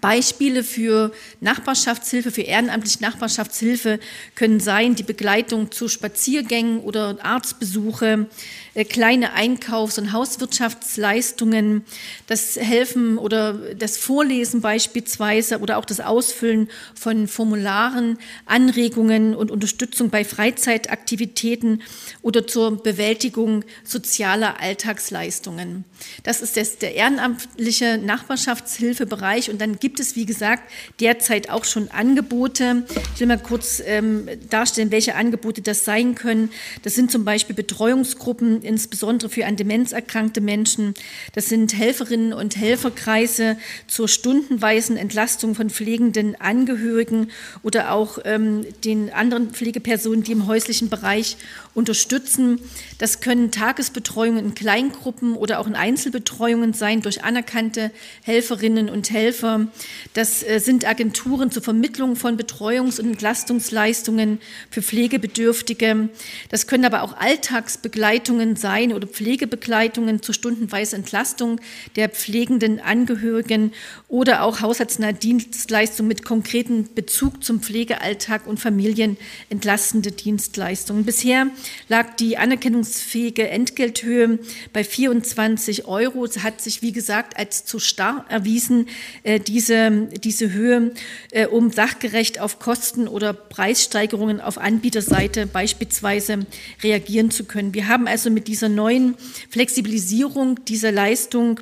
Beispiele 0.00 0.64
für 0.64 1.12
Nachbarschaftshilfe, 1.40 2.30
für 2.30 2.42
ehrenamtliche 2.42 3.02
Nachbarschaftshilfe 3.02 4.00
können 4.34 4.60
sein 4.60 4.94
die 4.94 5.02
Begleitung 5.02 5.70
zu 5.70 5.88
Spaziergängen 5.88 6.80
oder 6.80 7.18
Arztbesuche, 7.22 8.26
äh, 8.74 8.84
kleine 8.84 9.34
Einkaufs- 9.34 9.98
und 9.98 10.12
Hauswirtschaftsleistungen, 10.12 11.84
das 12.26 12.56
Helfen 12.56 13.18
oder 13.18 13.54
das 13.74 13.96
Vorlesen 13.96 14.60
beispielsweise 14.60 15.60
oder 15.60 15.78
auch 15.78 15.84
das 15.84 16.00
Ausfüllen 16.00 16.68
von 16.94 17.28
Formularen, 17.28 18.18
Anregungen 18.46 19.34
und 19.34 19.50
Unterstützung 19.50 20.10
bei 20.10 20.24
Freizeitaktivitäten 20.24 21.82
oder 22.22 22.46
zur 22.46 22.82
Bewältigung 22.82 23.64
sozialer 23.84 24.60
Alltagsleistungen. 24.60 25.84
Das 26.24 26.42
ist 26.42 26.56
das, 26.56 26.78
der 26.78 26.94
ehrenamtliche 26.94 27.98
Nachbarschaftshilfebereich 27.98 29.50
und 29.50 29.60
dann 29.60 29.78
gibt 29.84 30.00
es, 30.00 30.16
wie 30.16 30.24
gesagt, 30.24 30.62
derzeit 30.98 31.50
auch 31.50 31.66
schon 31.66 31.90
Angebote. 31.90 32.84
Ich 33.14 33.20
will 33.20 33.26
mal 33.26 33.38
kurz 33.38 33.82
ähm, 33.84 34.26
darstellen, 34.48 34.90
welche 34.90 35.14
Angebote 35.14 35.60
das 35.60 35.84
sein 35.84 36.14
können. 36.14 36.48
Das 36.84 36.94
sind 36.94 37.12
zum 37.12 37.26
Beispiel 37.26 37.54
Betreuungsgruppen, 37.54 38.62
insbesondere 38.62 39.28
für 39.28 39.44
an 39.44 39.56
Demenz 39.56 39.92
erkrankte 39.92 40.40
Menschen. 40.40 40.94
Das 41.34 41.50
sind 41.50 41.76
Helferinnen 41.76 42.32
und 42.32 42.56
Helferkreise 42.56 43.58
zur 43.86 44.08
stundenweisen 44.08 44.96
Entlastung 44.96 45.54
von 45.54 45.68
pflegenden 45.68 46.40
Angehörigen 46.40 47.30
oder 47.62 47.92
auch 47.92 48.16
ähm, 48.24 48.64
den 48.84 49.12
anderen 49.12 49.50
Pflegepersonen, 49.50 50.22
die 50.22 50.32
im 50.32 50.46
häuslichen 50.46 50.88
Bereich 50.88 51.36
unterstützen. 51.74 52.60
Das 52.98 53.20
können 53.20 53.50
Tagesbetreuungen 53.50 54.44
in 54.44 54.54
Kleingruppen 54.54 55.34
oder 55.34 55.58
auch 55.58 55.66
in 55.66 55.74
Einzelbetreuungen 55.74 56.72
sein 56.72 57.02
durch 57.02 57.24
anerkannte 57.24 57.90
Helferinnen 58.22 58.88
und 58.88 59.10
Helfer. 59.10 59.66
Das 60.14 60.42
äh, 60.42 60.60
sind 60.60 60.86
Agenturen 60.86 61.50
zur 61.50 61.62
Vermittlung 61.62 62.16
von 62.16 62.36
Betreuungs- 62.36 63.00
und 63.00 63.06
Entlastungsleistungen 63.06 64.40
für 64.70 64.82
Pflegebedürftige. 64.82 66.08
Das 66.48 66.66
können 66.66 66.84
aber 66.84 67.02
auch 67.02 67.16
Alltagsbegleitungen 67.16 68.56
sein 68.56 68.92
oder 68.92 69.06
Pflegebegleitungen 69.06 70.22
zur 70.22 70.34
stundenweisen 70.34 71.00
Entlastung 71.00 71.60
der 71.96 72.08
pflegenden 72.08 72.80
Angehörigen 72.80 73.72
oder 74.08 74.42
auch 74.42 74.60
haushaltsnahe 74.60 75.14
Dienstleistungen 75.14 76.08
mit 76.08 76.24
konkretem 76.24 76.94
Bezug 76.94 77.42
zum 77.42 77.60
Pflegealltag 77.60 78.46
und 78.46 78.60
familienentlastende 78.60 80.12
Dienstleistungen. 80.12 81.04
Bisher 81.04 81.48
lag 81.88 82.14
die 82.16 82.36
anerkennungsfähige 82.36 83.48
Entgelthöhe 83.48 84.38
bei 84.72 84.84
24 84.84 85.86
Euro. 85.86 86.24
Es 86.24 86.42
hat 86.42 86.60
sich, 86.60 86.82
wie 86.82 86.92
gesagt, 86.92 87.36
als 87.36 87.64
zu 87.64 87.78
starr 87.78 88.24
erwiesen, 88.28 88.88
äh, 89.22 89.40
diese, 89.40 90.08
diese 90.22 90.52
Höhe, 90.52 90.92
äh, 91.30 91.46
um 91.46 91.70
sachgerecht 91.70 92.40
auf 92.40 92.58
Kosten 92.58 93.08
oder 93.08 93.32
Preissteigerungen 93.32 94.40
auf 94.40 94.58
Anbieterseite 94.58 95.46
beispielsweise 95.46 96.46
reagieren 96.82 97.30
zu 97.30 97.44
können. 97.44 97.74
Wir 97.74 97.88
haben 97.88 98.06
also 98.06 98.30
mit 98.30 98.48
dieser 98.48 98.68
neuen 98.68 99.16
Flexibilisierung 99.50 100.64
dieser 100.64 100.92
Leistung 100.92 101.60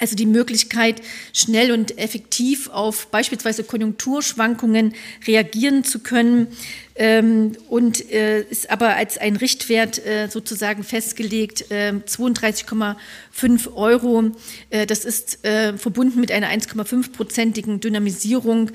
also 0.00 0.16
die 0.16 0.26
Möglichkeit, 0.26 1.02
schnell 1.32 1.72
und 1.72 1.98
effektiv 1.98 2.68
auf 2.70 3.08
beispielsweise 3.08 3.64
Konjunkturschwankungen 3.64 4.94
reagieren 5.26 5.84
zu 5.84 6.00
können 6.00 6.48
ähm, 6.96 7.52
und 7.68 8.10
äh, 8.10 8.42
ist 8.42 8.70
aber 8.70 8.96
als 8.96 9.18
ein 9.18 9.36
Richtwert 9.36 10.04
äh, 10.04 10.28
sozusagen 10.28 10.82
festgelegt, 10.82 11.70
äh, 11.70 11.92
32,5 11.92 13.74
Euro. 13.74 14.30
Das 14.70 15.04
ist 15.04 15.44
äh, 15.44 15.76
verbunden 15.76 16.20
mit 16.20 16.32
einer 16.32 16.48
1,5-prozentigen 16.48 17.80
Dynamisierung 17.80 18.70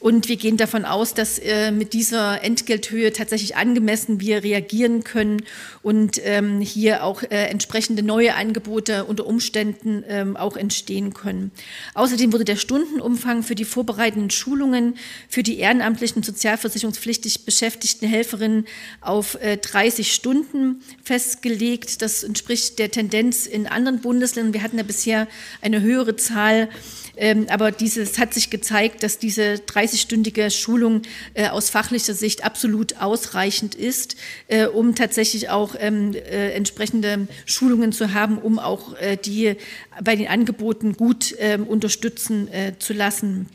und 0.00 0.28
wir 0.30 0.36
gehen 0.36 0.56
davon 0.56 0.86
aus, 0.86 1.12
dass 1.12 1.38
äh, 1.38 1.70
mit 1.70 1.92
dieser 1.92 2.42
Entgelthöhe 2.42 3.12
tatsächlich 3.12 3.56
angemessen 3.56 4.18
wir 4.18 4.42
reagieren 4.42 5.04
können 5.04 5.42
und 5.82 6.20
ähm, 6.24 6.60
hier 6.60 7.04
auch 7.04 7.22
äh, 7.22 7.48
entsprechende 7.48 8.02
neue 8.02 8.34
Angebote 8.34 9.04
unter 9.04 9.26
Umständen 9.26 10.02
ähm, 10.08 10.38
auch 10.38 10.56
entstehen 10.56 11.12
können. 11.12 11.50
Außerdem 11.92 12.32
wurde 12.32 12.46
der 12.46 12.56
Stundenumfang 12.56 13.42
für 13.42 13.54
die 13.54 13.66
vorbereitenden 13.66 14.30
Schulungen 14.30 14.96
für 15.28 15.42
die 15.42 15.58
ehrenamtlichen 15.58 16.22
sozialversicherungspflichtig 16.22 17.44
beschäftigten 17.44 18.08
Helferinnen 18.08 18.66
auf 19.02 19.34
äh, 19.42 19.58
30 19.58 20.14
Stunden 20.14 20.82
festgelegt. 21.04 22.00
Das 22.00 22.22
entspricht 22.22 22.78
der 22.78 22.90
Tendenz 22.90 23.46
in 23.46 23.66
anderen 23.66 24.00
Bundesländern. 24.00 24.54
Wir 24.54 24.62
hatten 24.62 24.78
ja 24.78 24.82
bisher 24.82 25.28
eine 25.60 25.82
höhere 25.82 26.16
Zahl 26.16 26.70
ähm, 27.20 27.46
aber 27.50 27.70
dieses 27.70 28.18
hat 28.18 28.32
sich 28.32 28.48
gezeigt, 28.48 29.02
dass 29.02 29.18
diese 29.18 29.54
30-stündige 29.54 30.50
Schulung 30.50 31.02
äh, 31.34 31.48
aus 31.48 31.68
fachlicher 31.68 32.14
Sicht 32.14 32.44
absolut 32.44 32.96
ausreichend 32.96 33.74
ist, 33.74 34.16
äh, 34.48 34.66
um 34.66 34.94
tatsächlich 34.94 35.50
auch 35.50 35.76
ähm, 35.78 36.14
äh, 36.14 36.52
entsprechende 36.52 37.28
Schulungen 37.44 37.92
zu 37.92 38.14
haben, 38.14 38.38
um 38.38 38.58
auch 38.58 38.94
die 39.24 39.56
bei 40.02 40.16
den 40.16 40.28
Angeboten 40.28 40.94
gut 40.96 41.34
ähm, 41.38 41.66
unterstützen 41.66 42.48
zu 42.78 42.92
lassen. 42.92 43.48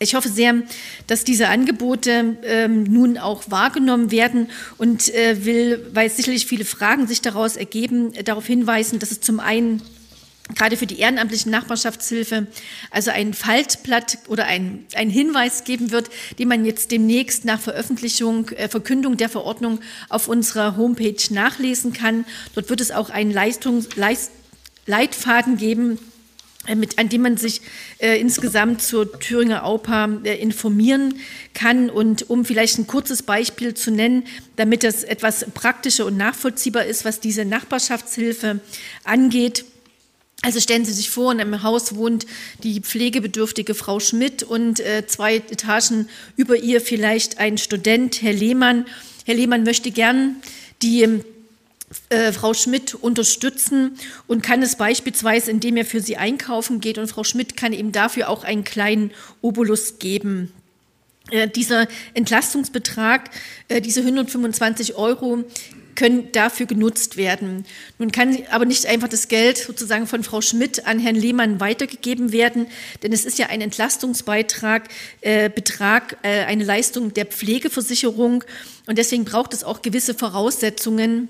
Ich 0.00 0.14
hoffe 0.14 0.28
sehr, 0.28 0.62
dass 1.08 1.24
diese 1.24 1.48
Angebote 1.48 2.36
ähm, 2.44 2.84
nun 2.84 3.18
auch 3.18 3.50
wahrgenommen 3.50 4.10
werden 4.10 4.48
und 4.78 5.12
äh, 5.12 5.44
will, 5.44 5.84
weil 5.92 6.08
sicherlich 6.08 6.46
viele 6.46 6.64
Fragen 6.64 7.06
sich 7.06 7.20
daraus 7.20 7.56
ergeben, 7.56 8.12
darauf 8.24 8.46
hinweisen, 8.46 9.00
dass 9.00 9.10
es 9.10 9.20
zum 9.20 9.40
einen 9.40 9.82
gerade 10.54 10.76
für 10.76 10.86
die 10.86 10.98
ehrenamtliche 10.98 11.50
Nachbarschaftshilfe 11.50 12.46
also 12.90 13.10
ein 13.10 13.34
Faltblatt 13.34 14.18
oder 14.28 14.44
ein, 14.44 14.86
ein 14.94 15.10
Hinweis 15.10 15.64
geben 15.64 15.90
wird, 15.90 16.10
den 16.38 16.48
man 16.48 16.64
jetzt 16.64 16.90
demnächst 16.90 17.44
nach 17.44 17.60
Veröffentlichung, 17.60 18.48
äh, 18.50 18.68
Verkündung 18.68 19.16
der 19.16 19.28
Verordnung 19.28 19.80
auf 20.08 20.28
unserer 20.28 20.76
Homepage 20.76 21.16
nachlesen 21.30 21.92
kann. 21.92 22.24
Dort 22.54 22.70
wird 22.70 22.80
es 22.80 22.90
auch 22.90 23.10
einen 23.10 23.30
Leistungs, 23.30 23.94
Leist, 23.96 24.30
Leitfaden 24.86 25.58
geben, 25.58 25.98
äh, 26.66 26.74
mit, 26.74 26.98
an 26.98 27.08
dem 27.08 27.22
man 27.22 27.36
sich 27.36 27.60
äh, 27.98 28.20
insgesamt 28.20 28.82
zur 28.82 29.18
Thüringer 29.18 29.64
AUPA 29.64 30.20
äh, 30.24 30.34
informieren 30.40 31.14
kann. 31.54 31.90
Und 31.90 32.28
um 32.30 32.44
vielleicht 32.44 32.78
ein 32.78 32.86
kurzes 32.86 33.22
Beispiel 33.22 33.74
zu 33.74 33.90
nennen, 33.90 34.24
damit 34.56 34.82
das 34.82 35.04
etwas 35.04 35.46
praktischer 35.54 36.06
und 36.06 36.16
nachvollziehbar 36.16 36.84
ist, 36.84 37.04
was 37.04 37.20
diese 37.20 37.44
Nachbarschaftshilfe 37.44 38.60
angeht, 39.04 39.64
also 40.42 40.60
stellen 40.60 40.84
Sie 40.84 40.92
sich 40.92 41.10
vor, 41.10 41.32
in 41.32 41.40
einem 41.40 41.62
Haus 41.62 41.96
wohnt 41.96 42.26
die 42.62 42.80
pflegebedürftige 42.80 43.74
Frau 43.74 43.98
Schmidt 43.98 44.44
und 44.44 44.78
äh, 44.78 45.04
zwei 45.06 45.36
Etagen 45.36 46.08
über 46.36 46.56
ihr 46.56 46.80
vielleicht 46.80 47.38
ein 47.38 47.58
Student, 47.58 48.22
Herr 48.22 48.32
Lehmann. 48.32 48.86
Herr 49.24 49.34
Lehmann 49.34 49.64
möchte 49.64 49.90
gern 49.90 50.36
die 50.80 51.22
äh, 52.10 52.32
Frau 52.32 52.54
Schmidt 52.54 52.94
unterstützen 52.94 53.98
und 54.26 54.42
kann 54.42 54.62
es 54.62 54.76
beispielsweise, 54.76 55.50
indem 55.50 55.76
er 55.76 55.84
für 55.84 56.00
sie 56.00 56.16
einkaufen 56.16 56.80
geht 56.80 56.98
und 56.98 57.08
Frau 57.08 57.24
Schmidt 57.24 57.56
kann 57.56 57.72
ihm 57.72 57.90
dafür 57.90 58.28
auch 58.28 58.44
einen 58.44 58.62
kleinen 58.62 59.10
Obolus 59.40 59.98
geben. 59.98 60.52
Äh, 61.30 61.48
dieser 61.48 61.88
Entlastungsbetrag, 62.14 63.30
äh, 63.68 63.80
diese 63.80 64.00
125 64.00 64.94
Euro, 64.94 65.44
können 65.98 66.30
dafür 66.30 66.66
genutzt 66.66 67.16
werden. 67.16 67.66
Nun 67.98 68.12
kann 68.12 68.38
aber 68.52 68.64
nicht 68.64 68.86
einfach 68.86 69.08
das 69.08 69.26
Geld 69.26 69.58
sozusagen 69.58 70.06
von 70.06 70.22
Frau 70.22 70.40
Schmidt 70.40 70.86
an 70.86 71.00
Herrn 71.00 71.16
Lehmann 71.16 71.58
weitergegeben 71.58 72.30
werden, 72.30 72.68
denn 73.02 73.12
es 73.12 73.24
ist 73.24 73.36
ja 73.36 73.46
ein 73.46 73.60
Entlastungsbeitrag, 73.60 74.88
äh, 75.22 75.50
Betrag, 75.50 76.16
äh, 76.22 76.44
eine 76.44 76.62
Leistung 76.62 77.14
der 77.14 77.26
Pflegeversicherung 77.26 78.44
und 78.86 78.96
deswegen 78.96 79.24
braucht 79.24 79.52
es 79.52 79.64
auch 79.64 79.82
gewisse 79.82 80.14
Voraussetzungen, 80.14 81.28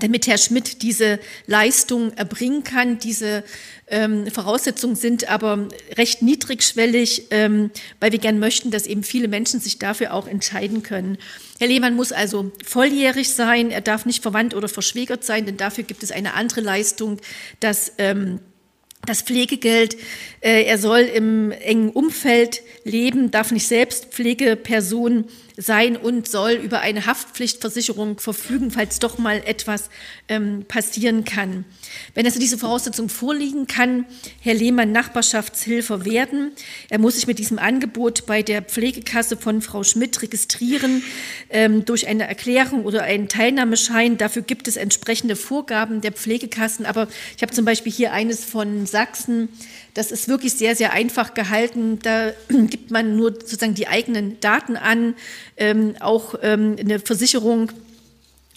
damit 0.00 0.26
Herr 0.26 0.38
Schmidt 0.38 0.82
diese 0.82 1.20
Leistung 1.46 2.12
erbringen 2.14 2.64
kann. 2.64 2.98
Diese 2.98 3.44
ähm, 3.86 4.26
Voraussetzungen 4.30 4.96
sind 4.96 5.28
aber 5.28 5.68
recht 5.96 6.22
niedrigschwellig, 6.22 7.28
ähm, 7.30 7.70
weil 8.00 8.12
wir 8.12 8.18
gern 8.18 8.38
möchten, 8.38 8.70
dass 8.70 8.86
eben 8.86 9.02
viele 9.02 9.28
Menschen 9.28 9.60
sich 9.60 9.78
dafür 9.78 10.12
auch 10.14 10.26
entscheiden 10.26 10.82
können. 10.82 11.18
Herr 11.58 11.68
Lehmann 11.68 11.94
muss 11.94 12.12
also 12.12 12.50
volljährig 12.64 13.30
sein, 13.30 13.70
er 13.70 13.80
darf 13.80 14.06
nicht 14.06 14.22
verwandt 14.22 14.54
oder 14.54 14.68
verschwägert 14.68 15.24
sein, 15.24 15.46
denn 15.46 15.56
dafür 15.56 15.84
gibt 15.84 16.02
es 16.02 16.10
eine 16.10 16.34
andere 16.34 16.60
Leistung, 16.60 17.20
dass 17.60 17.92
ähm, 17.98 18.40
das 19.06 19.22
Pflegegeld, 19.22 19.96
äh, 20.40 20.64
er 20.64 20.78
soll 20.78 21.00
im 21.00 21.50
engen 21.50 21.90
Umfeld 21.90 22.62
leben, 22.84 23.30
darf 23.30 23.50
nicht 23.50 23.66
selbst 23.66 24.06
Pflegeperson 24.06 25.24
sein 25.56 25.96
und 25.96 26.28
soll 26.28 26.52
über 26.52 26.80
eine 26.80 27.06
Haftpflichtversicherung 27.06 28.18
verfügen, 28.18 28.70
falls 28.70 28.98
doch 28.98 29.18
mal 29.18 29.42
etwas 29.44 29.88
ähm, 30.28 30.64
passieren 30.66 31.24
kann. 31.24 31.64
Wenn 32.14 32.26
also 32.26 32.40
diese 32.40 32.58
Voraussetzungen 32.58 33.08
vorliegen, 33.08 33.66
kann 33.66 34.04
Herr 34.40 34.54
Lehmann 34.54 34.90
Nachbarschaftshilfe 34.90 36.04
werden. 36.04 36.52
Er 36.90 36.98
muss 36.98 37.14
sich 37.14 37.28
mit 37.28 37.38
diesem 37.38 37.58
Angebot 37.58 38.26
bei 38.26 38.42
der 38.42 38.62
Pflegekasse 38.62 39.36
von 39.36 39.62
Frau 39.62 39.84
Schmidt 39.84 40.20
registrieren 40.22 41.04
ähm, 41.50 41.84
durch 41.84 42.08
eine 42.08 42.26
Erklärung 42.26 42.84
oder 42.84 43.02
einen 43.02 43.28
Teilnahmeschein. 43.28 44.18
Dafür 44.18 44.42
gibt 44.42 44.66
es 44.66 44.76
entsprechende 44.76 45.36
Vorgaben 45.36 46.00
der 46.00 46.12
Pflegekassen. 46.12 46.84
Aber 46.84 47.06
ich 47.36 47.42
habe 47.42 47.52
zum 47.52 47.64
Beispiel 47.64 47.92
hier 47.92 48.12
eines 48.12 48.44
von 48.44 48.86
Sachsen. 48.86 49.48
Das 49.94 50.10
ist 50.10 50.28
wirklich 50.28 50.54
sehr, 50.54 50.74
sehr 50.74 50.92
einfach 50.92 51.34
gehalten. 51.34 52.00
Da 52.02 52.32
gibt 52.48 52.90
man 52.90 53.16
nur 53.16 53.32
sozusagen 53.32 53.74
die 53.74 53.88
eigenen 53.88 54.38
Daten 54.40 54.76
an, 54.76 55.14
ähm, 55.56 55.94
auch 56.00 56.34
ähm, 56.42 56.76
eine 56.78 56.98
Versicherung 56.98 57.70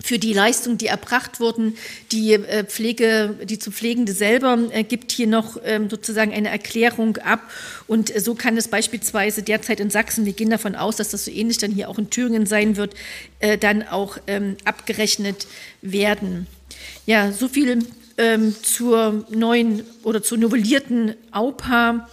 für 0.04 0.20
die 0.20 0.34
Leistungen, 0.34 0.78
die 0.78 0.88
erbracht 0.88 1.40
wurden. 1.40 1.76
Die 2.12 2.34
äh, 2.34 2.64
Pflege, 2.64 3.36
die 3.44 3.60
zu 3.60 3.72
Pflegende 3.72 4.14
selber 4.14 4.58
äh, 4.72 4.84
gibt 4.84 5.12
hier 5.12 5.28
noch 5.28 5.58
ähm, 5.64 5.90
sozusagen 5.90 6.34
eine 6.34 6.50
Erklärung 6.50 7.18
ab. 7.18 7.42
Und 7.88 8.16
äh, 8.16 8.20
so 8.20 8.36
kann 8.36 8.58
es 8.58 8.68
beispielsweise 8.68 9.44
derzeit 9.44 9.80
in 9.80 9.90
Sachsen, 9.90 10.26
wir 10.26 10.34
gehen 10.34 10.50
davon 10.50 10.76
aus, 10.76 10.98
dass 10.98 11.10
das 11.10 11.26
so 11.26 11.32
ähnlich 11.32 11.58
dann 11.58 11.72
hier 11.72 11.90
auch 11.90 11.98
in 11.98 12.10
Thüringen 12.10 12.46
sein 12.46 12.78
wird, 12.78 12.94
äh, 13.40 13.58
dann 13.58 13.88
auch 13.88 14.18
ähm, 14.28 14.58
abgerechnet 14.66 15.48
werden. 15.82 16.48
Ja, 17.06 17.32
so 17.32 17.48
viel 17.48 17.86
ähm, 18.18 18.56
zur 18.62 19.26
neuen 19.30 19.84
oder 20.04 20.22
zur 20.24 20.38
novellierten 20.38 21.16
AUPA. 21.32 22.10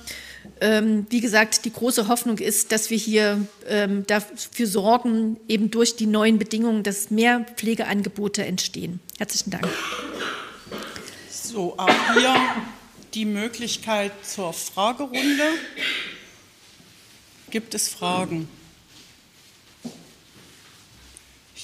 Ähm, 0.61 1.07
wie 1.11 1.21
gesagt, 1.21 1.65
die 1.65 1.73
große 1.73 2.09
Hoffnung 2.09 2.39
ist, 2.39 2.73
dass 2.73 2.91
wir 2.91 2.97
hier 2.97 3.47
ähm, 3.67 4.07
dafür 4.07 4.67
sorgen, 4.67 5.39
eben 5.49 5.71
durch 5.71 5.97
die 5.97 6.07
neuen 6.07 6.39
Bedingungen, 6.39 6.83
dass 6.83 7.11
mehr 7.11 7.45
Pflegeangebote 7.57 8.45
entstehen. 8.45 9.01
Herzlichen 9.19 9.51
Dank. 9.51 9.69
So, 11.31 11.75
auch 11.77 12.15
hier 12.15 12.35
die 13.15 13.25
Möglichkeit 13.25 14.13
zur 14.25 14.53
Fragerunde. 14.53 15.45
Gibt 17.51 17.75
es 17.75 17.89
Fragen? 17.89 18.49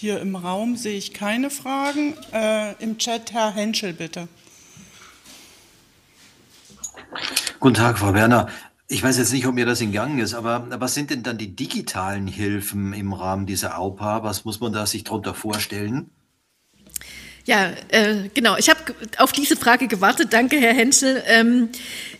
Hier 0.00 0.18
im 0.22 0.34
Raum 0.34 0.76
sehe 0.76 0.96
ich 0.96 1.12
keine 1.12 1.50
Fragen. 1.50 2.14
Äh, 2.32 2.72
Im 2.82 2.96
Chat 2.96 3.34
Herr 3.34 3.54
Henschel, 3.54 3.92
bitte. 3.92 4.28
Guten 7.58 7.74
Tag, 7.74 7.98
Frau 7.98 8.14
Werner. 8.14 8.48
Ich 8.88 9.02
weiß 9.02 9.18
jetzt 9.18 9.30
nicht, 9.30 9.46
ob 9.46 9.54
mir 9.54 9.66
das 9.66 9.82
entgangen 9.82 10.18
ist, 10.18 10.32
aber 10.32 10.66
was 10.80 10.94
sind 10.94 11.10
denn 11.10 11.22
dann 11.22 11.36
die 11.36 11.54
digitalen 11.54 12.26
Hilfen 12.26 12.94
im 12.94 13.12
Rahmen 13.12 13.44
dieser 13.44 13.78
AUPA? 13.78 14.22
Was 14.22 14.46
muss 14.46 14.58
man 14.58 14.72
da 14.72 14.86
sich 14.86 15.04
darunter 15.04 15.34
vorstellen? 15.34 16.08
Ja, 17.44 17.70
äh, 17.88 18.30
genau. 18.32 18.56
Ich 18.56 18.70
habe 18.70 18.79
auf 19.18 19.32
diese 19.32 19.56
Frage 19.56 19.88
gewartet. 19.88 20.32
Danke, 20.32 20.56
Herr 20.56 20.74
Henschel. 20.74 21.22
Ähm, 21.26 21.68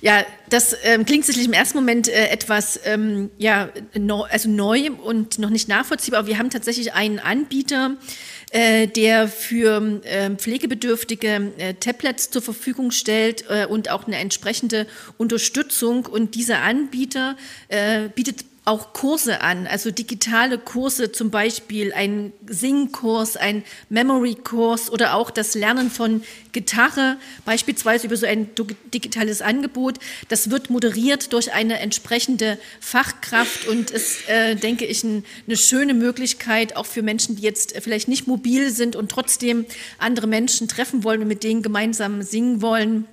ja, 0.00 0.24
das 0.48 0.76
ähm, 0.84 1.04
klingt 1.04 1.24
sicherlich 1.24 1.46
im 1.46 1.52
ersten 1.52 1.78
Moment 1.78 2.08
äh, 2.08 2.28
etwas 2.28 2.80
ähm, 2.84 3.30
ja, 3.38 3.68
no, 3.94 4.24
also 4.24 4.48
neu 4.48 4.90
und 4.90 5.38
noch 5.38 5.50
nicht 5.50 5.68
nachvollziehbar. 5.68 6.20
Aber 6.20 6.28
wir 6.28 6.38
haben 6.38 6.50
tatsächlich 6.50 6.92
einen 6.92 7.18
Anbieter, 7.18 7.96
äh, 8.50 8.86
der 8.86 9.28
für 9.28 10.00
äh, 10.04 10.30
Pflegebedürftige 10.30 11.76
Tablets 11.80 12.30
zur 12.30 12.42
Verfügung 12.42 12.90
stellt 12.90 13.44
äh, 13.48 13.66
und 13.66 13.90
auch 13.90 14.06
eine 14.06 14.18
entsprechende 14.18 14.86
Unterstützung. 15.18 16.06
Und 16.06 16.34
dieser 16.34 16.62
Anbieter 16.62 17.36
äh, 17.68 18.08
bietet 18.08 18.44
auch 18.66 18.92
Kurse 18.92 19.40
an, 19.40 19.66
also 19.66 19.90
digitale 19.90 20.58
Kurse, 20.58 21.12
zum 21.12 21.30
Beispiel 21.30 21.92
ein 21.94 22.32
Singkurs, 22.46 23.36
ein 23.36 23.64
Memory-Kurs 23.88 24.90
oder 24.90 25.14
auch 25.14 25.30
das 25.30 25.54
Lernen 25.54 25.90
von 25.90 26.22
Gitarre, 26.52 27.16
beispielsweise 27.46 28.06
über 28.06 28.16
so 28.16 28.26
ein 28.26 28.50
digitales 28.92 29.40
Angebot. 29.40 29.98
Das 30.28 30.50
wird 30.50 30.68
moderiert 30.68 31.32
durch 31.32 31.52
eine 31.52 31.78
entsprechende 31.78 32.58
Fachkraft 32.80 33.66
und 33.66 33.90
ist, 33.90 34.28
äh, 34.28 34.56
denke 34.56 34.84
ich, 34.84 35.04
ein, 35.04 35.24
eine 35.46 35.56
schöne 35.56 35.94
Möglichkeit 35.94 36.76
auch 36.76 36.86
für 36.86 37.02
Menschen, 37.02 37.36
die 37.36 37.42
jetzt 37.42 37.74
vielleicht 37.80 38.08
nicht 38.08 38.26
mobil 38.26 38.70
sind 38.70 38.94
und 38.94 39.10
trotzdem 39.10 39.64
andere 39.98 40.26
Menschen 40.26 40.68
treffen 40.68 41.02
wollen 41.02 41.22
und 41.22 41.28
mit 41.28 41.44
denen 41.44 41.62
gemeinsam 41.62 42.22
singen 42.22 42.60
wollen 42.60 43.06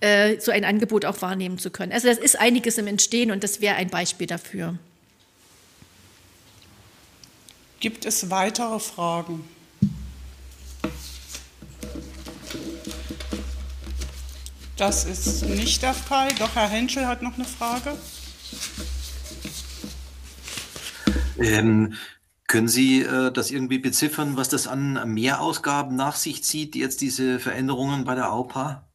äh, 0.00 0.40
so 0.40 0.50
ein 0.50 0.64
Angebot 0.64 1.04
auch 1.04 1.20
wahrnehmen 1.22 1.58
zu 1.58 1.70
können. 1.70 1.92
Also 1.92 2.08
das 2.08 2.18
ist 2.18 2.38
einiges 2.38 2.78
im 2.78 2.86
Entstehen 2.86 3.30
und 3.30 3.44
das 3.44 3.60
wäre 3.60 3.76
ein 3.76 3.88
Beispiel 3.88 4.26
dafür. 4.26 4.78
Gibt 7.80 8.04
es 8.04 8.30
weitere 8.30 8.78
Fragen? 8.78 9.44
Das 14.76 15.04
ist 15.04 15.44
nicht 15.44 15.82
der 15.82 15.94
Fall. 15.94 16.28
Doch 16.38 16.54
Herr 16.54 16.68
Henschel 16.68 17.06
hat 17.06 17.22
noch 17.22 17.34
eine 17.34 17.44
Frage. 17.44 17.96
Ähm, 21.38 21.94
können 22.46 22.68
Sie 22.68 23.02
äh, 23.02 23.30
das 23.30 23.50
irgendwie 23.50 23.78
beziffern, 23.78 24.36
was 24.36 24.48
das 24.48 24.66
an 24.66 25.12
Mehrausgaben 25.12 25.96
nach 25.96 26.16
sich 26.16 26.44
zieht, 26.44 26.74
jetzt 26.74 27.00
diese 27.00 27.38
Veränderungen 27.38 28.04
bei 28.04 28.14
der 28.14 28.32
AUPA? 28.32 28.89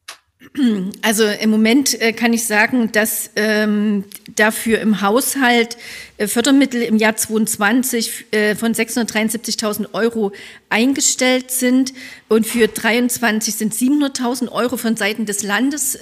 Also 1.02 1.24
im 1.24 1.50
Moment 1.50 2.00
äh, 2.00 2.12
kann 2.12 2.32
ich 2.32 2.44
sagen, 2.44 2.92
dass 2.92 3.30
ähm, 3.36 4.04
dafür 4.34 4.80
im 4.80 5.00
Haushalt 5.00 5.76
äh, 6.18 6.28
Fördermittel 6.28 6.82
im 6.82 6.96
Jahr 6.96 7.16
2022 7.16 8.26
äh, 8.30 8.54
von 8.54 8.74
673.000 8.74 9.92
Euro 9.92 10.32
eingestellt 10.68 11.50
sind 11.50 11.92
und 12.28 12.46
für 12.46 12.68
23 12.68 13.54
sind 13.54 13.74
700.000 13.74 14.50
Euro 14.50 14.76
von 14.76 14.96
Seiten 14.96 15.26
des 15.26 15.42
Landes 15.42 15.96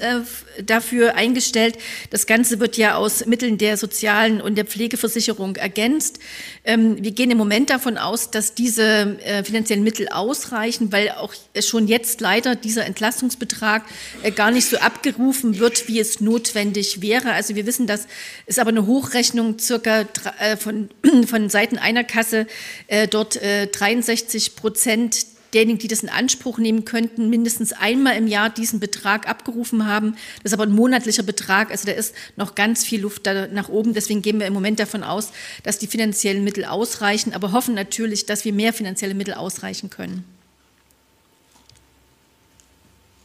dafür 0.65 1.17
eingestellt. 1.17 1.77
Das 2.09 2.27
Ganze 2.27 2.61
wird 2.61 2.79
ja 2.79 2.97
aus 2.97 3.27
Mitteln 3.27 3.59
der 3.59 3.77
sozialen 3.77 4.41
und 4.41 4.57
der 4.57 4.65
Pflegeversicherung 4.65 5.57
ergänzt. 5.57 6.19
Ähm, 6.65 6.97
wir 7.03 7.11
gehen 7.11 7.31
im 7.31 7.37
Moment 7.37 7.69
davon 7.69 7.99
aus, 7.99 8.31
dass 8.31 8.55
diese 8.55 9.19
finanziellen 9.45 9.85
Mittel 9.85 10.09
ausreichen, 10.09 10.91
weil 10.93 11.11
auch 11.11 11.35
schon 11.61 11.87
jetzt 11.89 12.23
leider 12.23 12.57
dieser 12.57 12.87
Entlastungsbetrag 12.87 13.85
gar 14.31 14.51
nicht 14.51 14.69
so 14.69 14.79
abgerufen 14.79 15.59
wird, 15.59 15.89
wie 15.89 16.01
es 16.01 16.21
notwendig 16.21 17.03
wäre. 17.03 17.33
Also 17.33 17.55
wir 17.55 17.67
wissen, 17.67 17.87
dass 17.87 18.07
es 18.47 18.59
aber 18.59 18.71
eine 18.71 18.87
Hochrechnung 18.87 19.59
circa 19.59 20.07
äh, 20.39 20.57
von, 20.57 20.89
von 21.27 21.51
Seiten 21.51 21.79
einer 21.79 22.05
Kasse 22.05 22.47
äh, 22.87 23.09
dort 23.09 23.39
63 23.41 24.47
äh, 24.47 24.51
Prozent 24.53 25.27
derjenigen, 25.55 25.79
die 25.79 25.89
das 25.89 26.03
in 26.03 26.09
Anspruch 26.09 26.59
nehmen 26.59 26.85
könnten, 26.85 27.31
mindestens 27.31 27.73
einmal 27.73 28.17
im 28.17 28.27
Jahr 28.27 28.51
diesen 28.51 28.81
Betrag 28.81 29.29
abgerufen 29.29 29.87
haben. 29.87 30.17
Das 30.43 30.51
ist 30.51 30.55
aber 30.55 30.65
ein 30.65 30.73
monatlicher 30.73 31.23
Betrag, 31.23 31.71
also 31.71 31.87
da 31.87 31.93
ist 31.93 32.15
noch 32.37 32.55
ganz 32.55 32.85
viel 32.85 33.01
Luft 33.01 33.27
da 33.27 33.47
nach 33.47 33.69
oben. 33.69 33.95
Deswegen 33.95 34.21
gehen 34.21 34.41
wir 34.41 34.47
im 34.47 34.53
Moment 34.53 34.81
davon 34.81 35.03
aus, 35.03 35.31
dass 35.63 35.79
die 35.79 35.87
finanziellen 35.87 36.45
Mittel 36.45 36.65
ausreichen, 36.65 37.33
aber 37.33 37.53
hoffen 37.53 37.75
natürlich, 37.75 38.27
dass 38.27 38.45
wir 38.45 38.53
mehr 38.53 38.73
finanzielle 38.73 39.15
Mittel 39.15 39.35
ausreichen 39.35 39.91
können. 39.91 40.25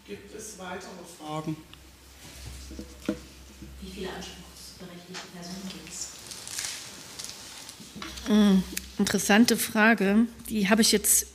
Gibt 0.07 0.35
es 0.35 0.48
weitere 0.59 0.91
Fragen? 1.17 1.55
Wie 3.81 3.91
viele 3.91 4.09
anspruchsberechtigte 4.09 5.27
Personen 5.33 5.69
gibt 5.69 5.89
es? 5.89 6.07
Hm, 8.27 8.63
interessante 8.97 9.57
Frage. 9.57 10.27
Die 10.49 10.69
habe 10.69 10.81
ich 10.81 10.91
jetzt. 10.91 11.27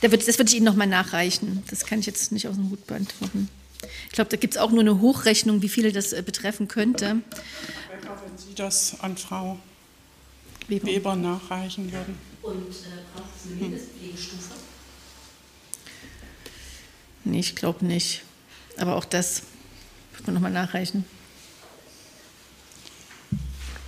das 0.00 0.38
würde 0.38 0.50
ich 0.50 0.56
Ihnen 0.56 0.66
nochmal 0.66 0.86
nachreichen. 0.86 1.62
Das 1.70 1.86
kann 1.86 2.00
ich 2.00 2.06
jetzt 2.06 2.32
nicht 2.32 2.48
aus 2.48 2.56
dem 2.56 2.70
Hut 2.70 2.86
beantworten. 2.86 3.48
Ich 4.06 4.12
glaube, 4.12 4.30
da 4.30 4.36
gibt 4.36 4.54
es 4.54 4.60
auch 4.60 4.70
nur 4.70 4.80
eine 4.80 5.00
Hochrechnung, 5.00 5.62
wie 5.62 5.68
viele 5.68 5.92
das 5.92 6.12
äh, 6.12 6.22
betreffen 6.22 6.66
könnte. 6.66 7.22
Wenn 7.90 8.38
Sie 8.38 8.54
das 8.54 8.98
an 9.00 9.16
Frau 9.16 9.58
Weber, 10.66 10.86
Weber 10.86 11.16
nachreichen 11.16 11.90
würden. 11.92 12.18
Und 12.42 12.54
äh, 12.54 13.04
braucht 13.14 13.30
es 13.36 13.50
eine 13.50 13.60
Mindestpflegestufe? 13.60 14.54
Nee, 17.24 17.40
ich 17.40 17.56
glaube 17.56 17.84
nicht. 17.84 18.22
Aber 18.76 18.96
auch 18.96 19.04
das 19.04 19.42
wird 20.12 20.26
man 20.26 20.34
nochmal 20.34 20.52
nachreichen. 20.52 21.04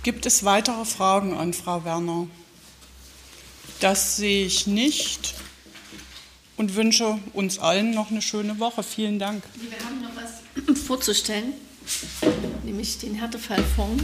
Gibt 0.03 0.25
es 0.25 0.43
weitere 0.43 0.85
Fragen 0.85 1.37
an 1.37 1.53
Frau 1.53 1.83
Werner? 1.85 2.27
Das 3.79 4.17
sehe 4.17 4.45
ich 4.45 4.67
nicht 4.67 5.35
und 6.57 6.75
wünsche 6.75 7.19
uns 7.33 7.59
allen 7.59 7.91
noch 7.91 8.11
eine 8.11 8.21
schöne 8.21 8.59
Woche. 8.59 8.83
Vielen 8.83 9.19
Dank. 9.19 9.43
Wir 9.55 9.77
haben 9.85 10.01
noch 10.01 10.11
was 10.15 10.79
vorzustellen, 10.85 11.53
nämlich 12.63 12.97
den 12.99 13.15
Härtefallfonds. 13.15 14.03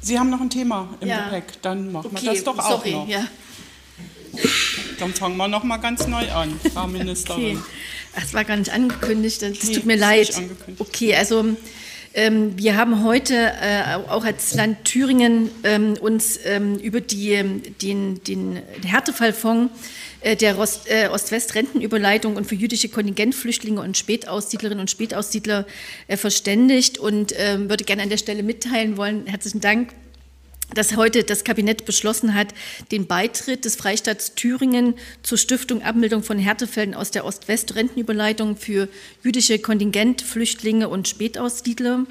Sie 0.00 0.18
haben 0.18 0.30
noch 0.30 0.40
ein 0.40 0.50
Thema 0.50 0.88
im 1.00 1.08
ja. 1.08 1.24
Gepäck, 1.24 1.62
dann 1.62 1.92
machen 1.92 2.10
okay. 2.12 2.24
wir 2.24 2.32
das 2.32 2.44
doch 2.44 2.56
Sorry, 2.56 2.94
auch 2.94 3.00
noch. 3.00 3.08
Ja. 3.08 3.26
Dann 4.98 5.14
fangen 5.14 5.36
wir 5.36 5.48
noch 5.48 5.64
mal 5.64 5.78
ganz 5.78 6.06
neu 6.06 6.30
an, 6.30 6.58
Frau 6.72 6.86
Ministerin. 6.88 7.58
Okay. 7.58 7.66
Das 8.14 8.34
war 8.34 8.44
gar 8.44 8.56
nicht 8.56 8.72
angekündigt, 8.72 9.42
das 9.42 9.62
nee, 9.64 9.74
tut 9.74 9.86
mir 9.86 9.96
leid. 9.96 10.30
Okay, 10.78 11.14
also 11.14 11.56
ähm, 12.14 12.58
wir 12.58 12.76
haben 12.76 13.04
heute 13.04 13.34
äh, 13.34 13.94
auch 14.08 14.24
als 14.24 14.54
Land 14.54 14.84
Thüringen 14.84 15.50
ähm, 15.64 15.94
uns 16.00 16.38
ähm, 16.44 16.76
über 16.76 17.00
die, 17.00 17.32
ähm, 17.32 17.62
den, 17.80 18.22
den 18.24 18.60
Härtefallfonds 18.84 19.72
äh, 20.20 20.36
der 20.36 20.56
äh, 20.86 21.08
Ost-West-Rentenüberleitung 21.08 22.36
und 22.36 22.46
für 22.46 22.54
jüdische 22.54 22.90
Kontingentflüchtlinge 22.90 23.80
und 23.80 23.96
Spätaussiedlerinnen 23.96 24.80
und 24.80 24.90
Spätaussiedler 24.90 25.66
äh, 26.06 26.18
verständigt 26.18 26.98
und 26.98 27.32
ähm, 27.36 27.70
würde 27.70 27.84
gerne 27.84 28.02
an 28.02 28.10
der 28.10 28.18
Stelle 28.18 28.42
mitteilen 28.42 28.98
wollen, 28.98 29.26
herzlichen 29.26 29.60
Dank, 29.60 29.94
dass 30.74 30.96
heute 30.96 31.24
das 31.24 31.44
Kabinett 31.44 31.84
beschlossen 31.84 32.34
hat, 32.34 32.48
den 32.90 33.06
Beitritt 33.06 33.64
des 33.64 33.76
Freistaats 33.76 34.34
Thüringen 34.34 34.94
zur 35.22 35.38
Stiftung 35.38 35.82
Abmildung 35.82 36.22
von 36.22 36.38
Härtefällen 36.38 36.94
aus 36.94 37.10
der 37.10 37.24
Ost-West-Rentenüberleitung 37.24 38.56
für 38.56 38.88
jüdische 39.22 39.58
Kontingentflüchtlinge 39.58 40.88
und 40.88 41.08
Spätaussiedler 41.08 42.06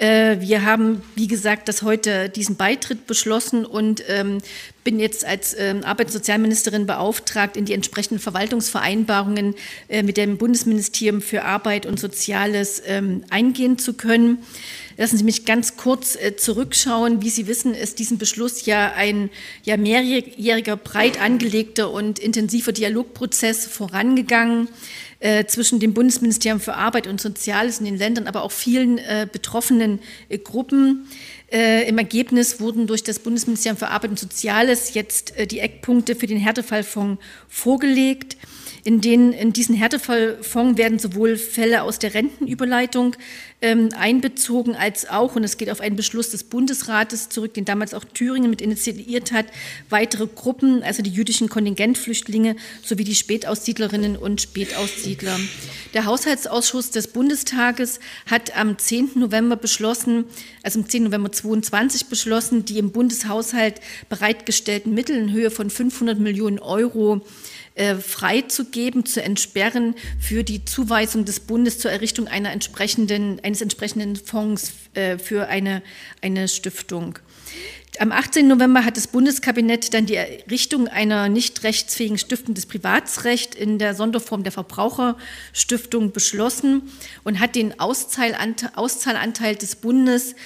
äh, 0.00 0.40
wir 0.40 0.64
haben, 0.64 1.02
wie 1.14 1.26
gesagt, 1.26 1.68
das 1.68 1.82
heute 1.82 2.30
diesen 2.30 2.56
Beitritt 2.56 3.06
beschlossen 3.06 3.66
und 3.66 4.02
ähm, 4.08 4.38
bin 4.82 4.98
jetzt 4.98 5.26
als 5.26 5.54
ähm, 5.58 5.84
Arbeits- 5.84 6.18
beauftragt, 6.86 7.56
in 7.58 7.66
die 7.66 7.74
entsprechenden 7.74 8.18
Verwaltungsvereinbarungen 8.18 9.54
äh, 9.88 10.02
mit 10.02 10.16
dem 10.16 10.38
Bundesministerium 10.38 11.20
für 11.20 11.44
Arbeit 11.44 11.84
und 11.84 12.00
Soziales 12.00 12.82
ähm, 12.86 13.24
eingehen 13.28 13.76
zu 13.76 13.92
können. 13.92 14.38
Lassen 15.00 15.16
Sie 15.16 15.24
mich 15.24 15.46
ganz 15.46 15.78
kurz 15.78 16.14
äh, 16.14 16.36
zurückschauen. 16.36 17.22
Wie 17.22 17.30
Sie 17.30 17.46
wissen, 17.46 17.72
ist 17.72 17.98
diesen 17.98 18.18
Beschluss 18.18 18.66
ja 18.66 18.92
ein 18.92 19.30
ja 19.62 19.78
mehrjähriger, 19.78 20.76
breit 20.76 21.18
angelegter 21.18 21.90
und 21.90 22.18
intensiver 22.18 22.72
Dialogprozess 22.72 23.64
vorangegangen. 23.64 24.68
Äh, 25.22 25.44
zwischen 25.44 25.80
dem 25.80 25.92
Bundesministerium 25.92 26.60
für 26.60 26.76
Arbeit 26.76 27.06
und 27.06 27.20
Soziales 27.20 27.78
in 27.78 27.84
den 27.84 27.98
Ländern, 27.98 28.26
aber 28.26 28.42
auch 28.42 28.52
vielen 28.52 28.96
äh, 28.96 29.28
betroffenen 29.30 30.00
äh, 30.28 30.38
Gruppen. 30.38 31.06
Im 31.52 31.98
Ergebnis 31.98 32.60
wurden 32.60 32.86
durch 32.86 33.02
das 33.02 33.18
Bundesministerium 33.18 33.76
für 33.76 33.88
Arbeit 33.88 34.10
und 34.10 34.20
Soziales 34.20 34.94
jetzt 34.94 35.32
die 35.50 35.58
Eckpunkte 35.58 36.14
für 36.14 36.28
den 36.28 36.38
Härtefallfonds 36.38 37.20
vorgelegt. 37.48 38.36
In, 38.84 39.00
den, 39.00 39.32
in 39.32 39.52
diesen 39.52 39.74
Härtefallfonds 39.74 40.78
werden 40.78 41.00
sowohl 41.00 41.36
Fälle 41.36 41.82
aus 41.82 41.98
der 41.98 42.14
Rentenüberleitung 42.14 43.16
ähm, 43.62 43.90
einbezogen, 43.96 44.74
als 44.74 45.08
auch, 45.08 45.36
und 45.36 45.44
es 45.44 45.58
geht 45.58 45.70
auf 45.70 45.80
einen 45.80 45.96
Beschluss 45.96 46.30
des 46.30 46.44
Bundesrates 46.44 47.28
zurück, 47.28 47.54
den 47.54 47.64
damals 47.64 47.92
auch 47.94 48.04
Thüringen 48.04 48.50
mit 48.50 48.62
initiiert 48.62 49.32
hat, 49.32 49.46
weitere 49.90 50.26
Gruppen, 50.26 50.82
also 50.82 51.02
die 51.02 51.10
jüdischen 51.10 51.48
Kontingentflüchtlinge 51.48 52.56
sowie 52.82 53.04
die 53.04 53.14
Spätaussiedlerinnen 53.14 54.16
und 54.16 54.40
Spätaussiedler. 54.40 55.38
Der 55.92 56.06
Haushaltsausschuss 56.06 56.90
des 56.90 57.08
Bundestages 57.08 58.00
hat 58.30 58.56
am 58.56 58.78
10. 58.78 59.12
November 59.16 59.56
beschlossen, 59.56 60.24
also 60.62 60.80
am 60.80 60.88
10. 60.88 61.04
November 61.04 61.30
2022 61.30 62.06
beschlossen, 62.06 62.64
die 62.64 62.78
im 62.78 62.92
Bundeshaushalt 62.92 63.80
bereitgestellten 64.08 64.94
Mittel 64.94 65.16
in 65.16 65.32
Höhe 65.32 65.50
von 65.50 65.68
500 65.68 66.18
Millionen 66.18 66.58
Euro 66.58 67.22
äh, 67.80 67.94
freizugeben, 67.94 69.06
zu 69.06 69.22
entsperren 69.22 69.94
für 70.18 70.44
die 70.44 70.64
Zuweisung 70.64 71.24
des 71.24 71.40
Bundes 71.40 71.78
zur 71.78 71.90
Errichtung 71.90 72.28
einer 72.28 72.52
entsprechenden, 72.52 73.38
eines 73.50 73.60
entsprechenden 73.60 74.14
Fonds 74.16 74.72
äh, 74.94 75.18
für 75.18 75.48
eine, 75.48 75.82
eine 76.22 76.46
Stiftung. 76.46 77.18
Am 77.98 78.12
18. 78.12 78.46
November 78.46 78.84
hat 78.84 78.96
das 78.96 79.08
Bundeskabinett 79.08 79.92
dann 79.92 80.06
die 80.06 80.14
Errichtung 80.14 80.86
einer 80.86 81.28
nicht 81.28 81.64
rechtsfähigen 81.64 82.16
Stiftung 82.16 82.54
des 82.54 82.66
Privatsrechts 82.66 83.56
in 83.56 83.78
der 83.78 83.94
Sonderform 83.94 84.44
der 84.44 84.52
Verbraucherstiftung 84.52 86.12
beschlossen 86.12 86.82
und 87.24 87.40
hat 87.40 87.56
den 87.56 87.78
Auszahlanteil 87.80 89.56
des 89.56 89.74
Bundes 89.74 90.36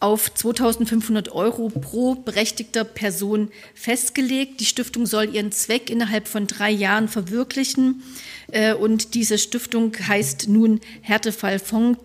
auf 0.00 0.32
2500 0.32 1.30
Euro 1.30 1.70
pro 1.70 2.16
berechtigter 2.16 2.84
Person 2.84 3.50
festgelegt. 3.74 4.60
Die 4.60 4.64
Stiftung 4.64 5.06
soll 5.06 5.34
ihren 5.34 5.52
Zweck 5.52 5.90
innerhalb 5.90 6.28
von 6.28 6.46
drei 6.46 6.70
Jahren 6.70 7.08
verwirklichen. 7.08 8.02
Äh, 8.50 8.74
und 8.74 9.14
diese 9.14 9.38
Stiftung 9.38 9.92
heißt 9.96 10.48
nun 10.48 10.80
Härtefallfonds. 11.02 12.00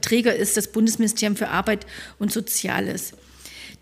Träger 0.00 0.34
ist 0.34 0.56
das 0.56 0.68
Bundesministerium 0.68 1.36
für 1.36 1.48
Arbeit 1.48 1.86
und 2.18 2.32
Soziales. 2.32 3.12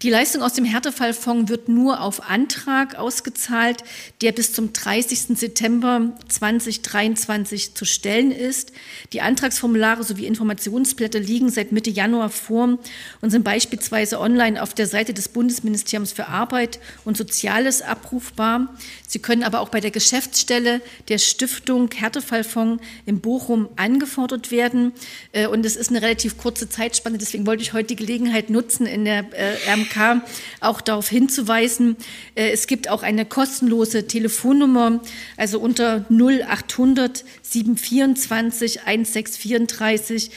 Die 0.03 0.11
Leistung 0.11 0.43
aus 0.43 0.53
dem 0.53 0.67
Härtefallfonds 0.67 1.49
wird 1.49 1.69
nur 1.69 2.03
auf 2.03 2.29
Antrag 2.29 2.97
ausgezahlt, 2.97 3.85
der 4.21 4.33
bis 4.33 4.53
zum 4.53 4.73
30. 4.73 5.39
September 5.39 6.13
2023 6.29 7.75
zu 7.75 7.87
stellen 7.87 8.31
ist. 8.31 8.73
Die 9.15 9.23
Antragsformulare 9.23 10.05
sowie 10.05 10.27
Informationsblätter 10.27 11.21
liegen 11.21 11.49
seit 11.49 11.73
Mitte 11.73 11.89
Januar 11.89 12.29
vor 12.29 12.79
und 13.23 13.31
sind 13.31 13.45
beispielsweise 13.45 14.21
online 14.21 14.63
auf 14.63 14.75
der 14.75 14.87
Seite 14.87 15.15
des 15.15 15.29
Bundesministeriums 15.29 16.13
für 16.13 16.29
Arbeit 16.29 16.81
und 17.07 17.17
Soziales 17.17 17.81
abrufbar. 17.81 18.75
Sie 19.07 19.21
können 19.21 19.43
aber 19.43 19.61
auch 19.61 19.71
bei 19.71 19.81
der 19.81 19.93
Geschäftsstelle 19.93 20.83
der 21.09 21.19
Stiftung 21.19 21.89
Härtefallfonds 21.95 22.83
in 23.07 23.21
Bochum 23.21 23.69
angefordert 23.77 24.51
werden. 24.51 24.93
Äh, 25.33 25.47
und 25.47 25.65
es 25.65 25.77
ist 25.77 25.91
eine 25.91 26.03
relativ 26.03 26.37
kurze 26.37 26.69
Zeitspanne, 26.69 27.17
deswegen 27.17 27.47
wollte 27.47 27.63
ich 27.63 27.73
heute 27.73 27.89
die 27.89 27.97
Gelegenheit 27.97 28.51
nutzen, 28.51 28.87
in 28.87 29.05
der 29.07 29.25
äh, 29.33 29.57
BMK 29.85 30.23
auch 30.61 30.81
darauf 30.81 31.09
hinzuweisen. 31.09 31.97
Äh, 32.35 32.51
es 32.51 32.67
gibt 32.67 32.89
auch 32.89 33.03
eine 33.03 33.25
kostenlose 33.25 34.07
Telefonnummer, 34.07 35.01
also 35.37 35.61
unter 35.61 36.05
0800 36.11 37.25
724 37.43 38.87
1634 38.87 40.31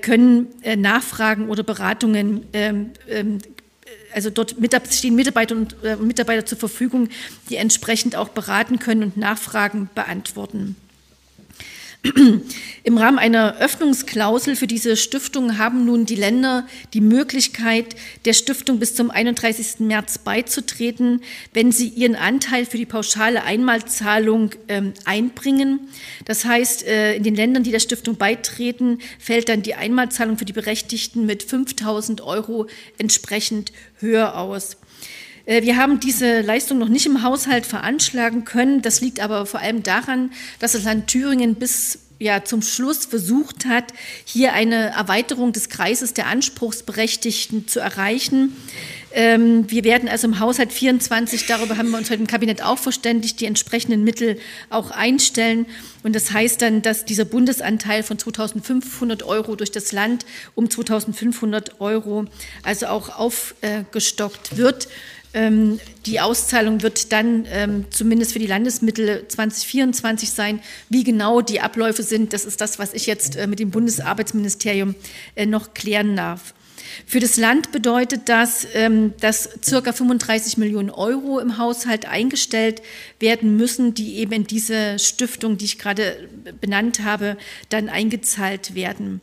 können 0.00 0.48
äh, 0.62 0.76
Nachfragen 0.76 1.48
oder 1.48 1.62
Beratungen 1.62 2.46
ähm, 2.52 2.90
ähm, 3.08 3.38
also 4.14 4.30
dort 4.30 4.54
stehen 4.90 5.14
Mitarbeiter 5.14 5.54
und 5.54 5.76
äh, 5.84 5.96
Mitarbeiter 5.96 6.46
zur 6.46 6.56
Verfügung, 6.56 7.10
die 7.50 7.56
entsprechend 7.56 8.16
auch 8.16 8.30
beraten 8.30 8.78
können 8.78 9.02
und 9.02 9.16
Nachfragen 9.18 9.90
beantworten. 9.94 10.74
Im 12.84 12.98
Rahmen 12.98 13.18
einer 13.18 13.56
Öffnungsklausel 13.58 14.54
für 14.54 14.66
diese 14.66 14.96
Stiftung 14.96 15.58
haben 15.58 15.84
nun 15.84 16.06
die 16.06 16.14
Länder 16.14 16.66
die 16.94 17.00
Möglichkeit, 17.00 17.96
der 18.24 18.32
Stiftung 18.32 18.78
bis 18.78 18.94
zum 18.94 19.10
31. 19.10 19.80
März 19.80 20.18
beizutreten, 20.18 21.22
wenn 21.52 21.72
sie 21.72 21.88
ihren 21.88 22.14
Anteil 22.14 22.64
für 22.64 22.76
die 22.76 22.86
pauschale 22.86 23.42
Einmalzahlung 23.42 24.50
ähm, 24.68 24.94
einbringen. 25.04 25.88
Das 26.24 26.44
heißt, 26.44 26.86
äh, 26.86 27.14
in 27.16 27.22
den 27.22 27.34
Ländern, 27.34 27.62
die 27.62 27.72
der 27.72 27.80
Stiftung 27.80 28.16
beitreten, 28.16 28.98
fällt 29.18 29.48
dann 29.48 29.62
die 29.62 29.74
Einmalzahlung 29.74 30.38
für 30.38 30.44
die 30.44 30.52
Berechtigten 30.52 31.26
mit 31.26 31.42
5000 31.42 32.20
Euro 32.20 32.66
entsprechend 32.98 33.72
höher 33.98 34.36
aus. 34.36 34.76
Äh, 35.46 35.62
wir 35.62 35.76
haben 35.76 36.00
diese 36.00 36.42
Leistung 36.42 36.78
noch 36.78 36.88
nicht 36.88 37.06
im 37.06 37.22
Haushalt 37.22 37.64
veranschlagen 37.64 38.44
können. 38.44 38.82
Das 38.82 39.00
liegt 39.00 39.20
aber 39.20 39.46
vor 39.46 39.60
allem 39.60 39.82
daran, 39.82 40.32
dass 40.58 40.72
das 40.72 40.84
Land 40.84 41.06
Thüringen 41.06 41.54
bis 41.54 42.00
ja, 42.18 42.44
zum 42.44 42.62
Schluss 42.62 43.06
versucht 43.06 43.66
hat, 43.66 43.92
hier 44.24 44.54
eine 44.54 44.90
Erweiterung 44.90 45.52
des 45.52 45.68
Kreises 45.68 46.14
der 46.14 46.26
Anspruchsberechtigten 46.28 47.68
zu 47.68 47.80
erreichen. 47.80 48.56
Ähm, 49.12 49.70
wir 49.70 49.84
werden 49.84 50.08
also 50.08 50.26
im 50.26 50.40
Haushalt 50.40 50.72
24, 50.72 51.46
darüber 51.46 51.76
haben 51.76 51.90
wir 51.90 51.98
uns 51.98 52.10
heute 52.10 52.20
im 52.20 52.26
Kabinett 52.26 52.62
auch 52.62 52.78
verständigt, 52.78 53.40
die 53.40 53.46
entsprechenden 53.46 54.04
Mittel 54.04 54.38
auch 54.70 54.90
einstellen. 54.90 55.66
Und 56.02 56.14
das 56.14 56.32
heißt 56.32 56.60
dann, 56.60 56.82
dass 56.82 57.04
dieser 57.04 57.24
Bundesanteil 57.24 58.02
von 58.02 58.18
2.500 58.18 59.24
Euro 59.24 59.56
durch 59.56 59.70
das 59.70 59.92
Land 59.92 60.26
um 60.54 60.66
2.500 60.66 61.80
Euro 61.80 62.26
also 62.62 62.86
auch 62.86 63.18
aufgestockt 63.18 64.56
wird. 64.56 64.88
Ähm, 65.36 65.78
die 66.06 66.18
Auszahlung 66.18 66.82
wird 66.82 67.12
dann 67.12 67.46
ähm, 67.50 67.84
zumindest 67.90 68.32
für 68.32 68.38
die 68.38 68.46
Landesmittel 68.46 69.28
2024 69.28 70.30
sein. 70.30 70.60
Wie 70.88 71.04
genau 71.04 71.42
die 71.42 71.60
Abläufe 71.60 72.02
sind, 72.02 72.32
das 72.32 72.46
ist 72.46 72.62
das, 72.62 72.78
was 72.78 72.94
ich 72.94 73.04
jetzt 73.04 73.36
äh, 73.36 73.46
mit 73.46 73.58
dem 73.58 73.70
Bundesarbeitsministerium 73.70 74.94
äh, 75.34 75.44
noch 75.44 75.74
klären 75.74 76.16
darf. 76.16 76.54
Für 77.04 77.20
das 77.20 77.36
Land 77.36 77.70
bedeutet 77.70 78.30
das, 78.30 78.66
ähm, 78.72 79.12
dass 79.20 79.50
circa 79.62 79.92
35 79.92 80.56
Millionen 80.56 80.88
Euro 80.88 81.38
im 81.38 81.58
Haushalt 81.58 82.06
eingestellt 82.06 82.80
werden 83.20 83.58
müssen, 83.58 83.92
die 83.92 84.16
eben 84.16 84.32
in 84.32 84.46
diese 84.46 84.98
Stiftung, 84.98 85.58
die 85.58 85.66
ich 85.66 85.78
gerade 85.78 86.28
benannt 86.62 87.00
habe, 87.04 87.36
dann 87.68 87.90
eingezahlt 87.90 88.74
werden. 88.74 89.20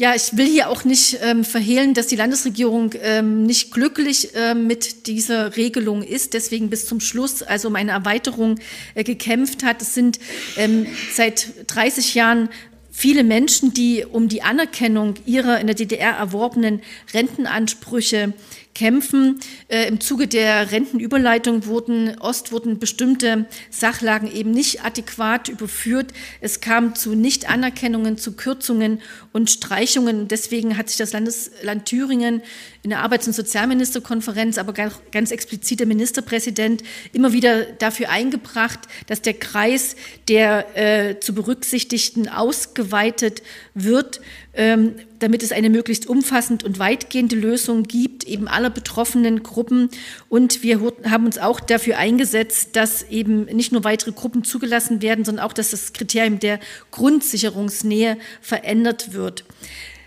Ja, 0.00 0.14
ich 0.14 0.34
will 0.38 0.46
hier 0.46 0.70
auch 0.70 0.84
nicht 0.84 1.18
ähm, 1.20 1.44
verhehlen, 1.44 1.92
dass 1.92 2.06
die 2.06 2.16
Landesregierung 2.16 2.94
ähm, 3.02 3.42
nicht 3.42 3.70
glücklich 3.70 4.34
äh, 4.34 4.54
mit 4.54 5.06
dieser 5.06 5.58
Regelung 5.58 6.02
ist, 6.02 6.32
deswegen 6.32 6.70
bis 6.70 6.86
zum 6.86 7.00
Schluss, 7.00 7.42
also 7.42 7.68
um 7.68 7.76
eine 7.76 7.90
Erweiterung 7.90 8.58
äh, 8.94 9.04
gekämpft 9.04 9.62
hat. 9.62 9.82
Es 9.82 9.92
sind 9.92 10.18
ähm, 10.56 10.86
seit 11.12 11.52
30 11.66 12.14
Jahren 12.14 12.48
viele 12.90 13.24
Menschen, 13.24 13.74
die 13.74 14.06
um 14.10 14.28
die 14.28 14.40
Anerkennung 14.40 15.16
ihrer 15.26 15.60
in 15.60 15.66
der 15.66 15.76
DDR 15.76 16.16
erworbenen 16.16 16.80
Rentenansprüche 17.12 18.32
kämpfen. 18.74 19.40
Äh, 19.68 19.88
Im 19.88 20.00
Zuge 20.00 20.26
der 20.26 20.70
Rentenüberleitung 20.70 21.66
wurden 21.66 22.18
Ost 22.20 22.52
wurden 22.52 22.78
bestimmte 22.78 23.46
Sachlagen 23.70 24.30
eben 24.30 24.50
nicht 24.50 24.84
adäquat 24.84 25.48
überführt. 25.48 26.12
Es 26.40 26.60
kam 26.60 26.94
zu 26.94 27.14
Nichtanerkennungen, 27.14 28.16
zu 28.16 28.32
Kürzungen 28.32 29.00
und 29.32 29.50
Streichungen. 29.50 30.28
Deswegen 30.28 30.76
hat 30.76 30.88
sich 30.88 30.98
das 30.98 31.12
Landesland 31.12 31.86
Thüringen 31.86 32.42
in 32.82 32.90
der 32.90 33.00
Arbeits- 33.00 33.26
und 33.26 33.34
Sozialministerkonferenz, 33.34 34.56
aber 34.56 34.72
ganz 34.72 35.30
explizit 35.30 35.80
der 35.80 35.86
Ministerpräsident 35.86 36.82
immer 37.12 37.32
wieder 37.32 37.64
dafür 37.64 38.08
eingebracht, 38.08 38.80
dass 39.06 39.20
der 39.20 39.34
Kreis 39.34 39.96
der 40.28 40.76
äh, 40.76 41.20
zu 41.20 41.34
berücksichtigten 41.34 42.28
ausgeweitet 42.28 43.42
wird 43.74 44.20
ähm, 44.52 44.94
damit 45.20 45.42
es 45.42 45.52
eine 45.52 45.70
möglichst 45.70 46.08
umfassend 46.08 46.64
und 46.64 46.78
weitgehende 46.78 47.36
Lösung 47.36 47.84
gibt, 47.84 48.24
eben 48.24 48.48
aller 48.48 48.70
betroffenen 48.70 49.42
Gruppen. 49.42 49.90
Und 50.28 50.62
wir 50.62 50.80
haben 51.04 51.26
uns 51.26 51.38
auch 51.38 51.60
dafür 51.60 51.98
eingesetzt, 51.98 52.74
dass 52.74 53.02
eben 53.04 53.44
nicht 53.44 53.72
nur 53.72 53.84
weitere 53.84 54.12
Gruppen 54.12 54.42
zugelassen 54.42 55.02
werden, 55.02 55.24
sondern 55.24 55.44
auch, 55.44 55.52
dass 55.52 55.70
das 55.70 55.92
Kriterium 55.92 56.40
der 56.40 56.58
Grundsicherungsnähe 56.90 58.16
verändert 58.40 59.12
wird. 59.12 59.44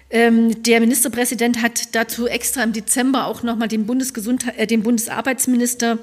Ähm, 0.10 0.62
der 0.62 0.80
Ministerpräsident 0.80 1.64
hat 1.64 1.96
dazu 1.96 2.28
extra 2.28 2.62
im 2.62 2.72
Dezember 2.72 3.26
auch 3.26 3.42
nochmal 3.42 3.68
den, 3.68 3.88
Bundesgesundheit, 3.88 4.60
äh, 4.60 4.68
den 4.68 4.84
Bundesarbeitsminister 4.84 5.98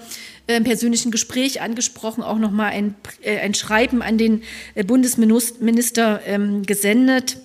äh, 0.49 0.57
im 0.57 0.65
persönlichen 0.65 1.13
Gespräch 1.13 1.61
angesprochen, 1.61 2.25
auch 2.25 2.39
nochmal 2.39 2.73
ein, 2.73 2.97
äh, 3.23 3.39
ein 3.39 3.55
Schreiben 3.55 4.03
an 4.03 4.19
den 4.19 4.43
äh, 4.75 4.83
Bundesminister 4.83 6.23
ähm, 6.27 6.65
gesendet 6.65 7.37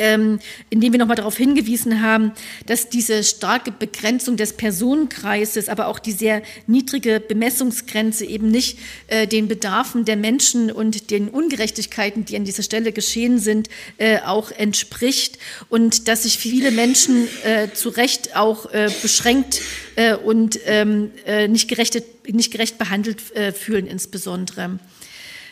ähm, 0.00 0.40
indem 0.70 0.92
wir 0.92 0.98
nochmal 0.98 1.16
darauf 1.16 1.36
hingewiesen 1.36 2.02
haben, 2.02 2.32
dass 2.66 2.88
diese 2.88 3.22
starke 3.22 3.70
Begrenzung 3.70 4.36
des 4.36 4.54
Personenkreises, 4.54 5.68
aber 5.68 5.86
auch 5.86 5.98
die 5.98 6.12
sehr 6.12 6.42
niedrige 6.66 7.20
Bemessungsgrenze 7.20 8.24
eben 8.24 8.50
nicht 8.50 8.78
äh, 9.08 9.26
den 9.26 9.46
Bedarfen 9.46 10.06
der 10.06 10.16
Menschen 10.16 10.72
und 10.72 11.10
den 11.10 11.28
Ungerechtigkeiten, 11.28 12.24
die 12.24 12.36
an 12.36 12.44
dieser 12.44 12.62
Stelle 12.62 12.92
geschehen 12.92 13.38
sind, 13.38 13.68
äh, 13.98 14.20
auch 14.20 14.50
entspricht 14.50 15.38
und 15.68 16.08
dass 16.08 16.22
sich 16.22 16.38
viele 16.38 16.70
Menschen 16.70 17.28
äh, 17.44 17.68
zu 17.72 17.90
Recht 17.90 18.34
auch 18.36 18.72
äh, 18.72 18.90
beschränkt 19.02 19.60
äh, 19.96 20.14
und 20.14 20.58
ähm, 20.64 21.10
äh, 21.26 21.46
nicht, 21.46 21.68
gerecht, 21.68 22.02
nicht 22.26 22.50
gerecht 22.50 22.78
behandelt 22.78 23.20
fühlen 23.20 23.86
insbesondere. 23.86 24.78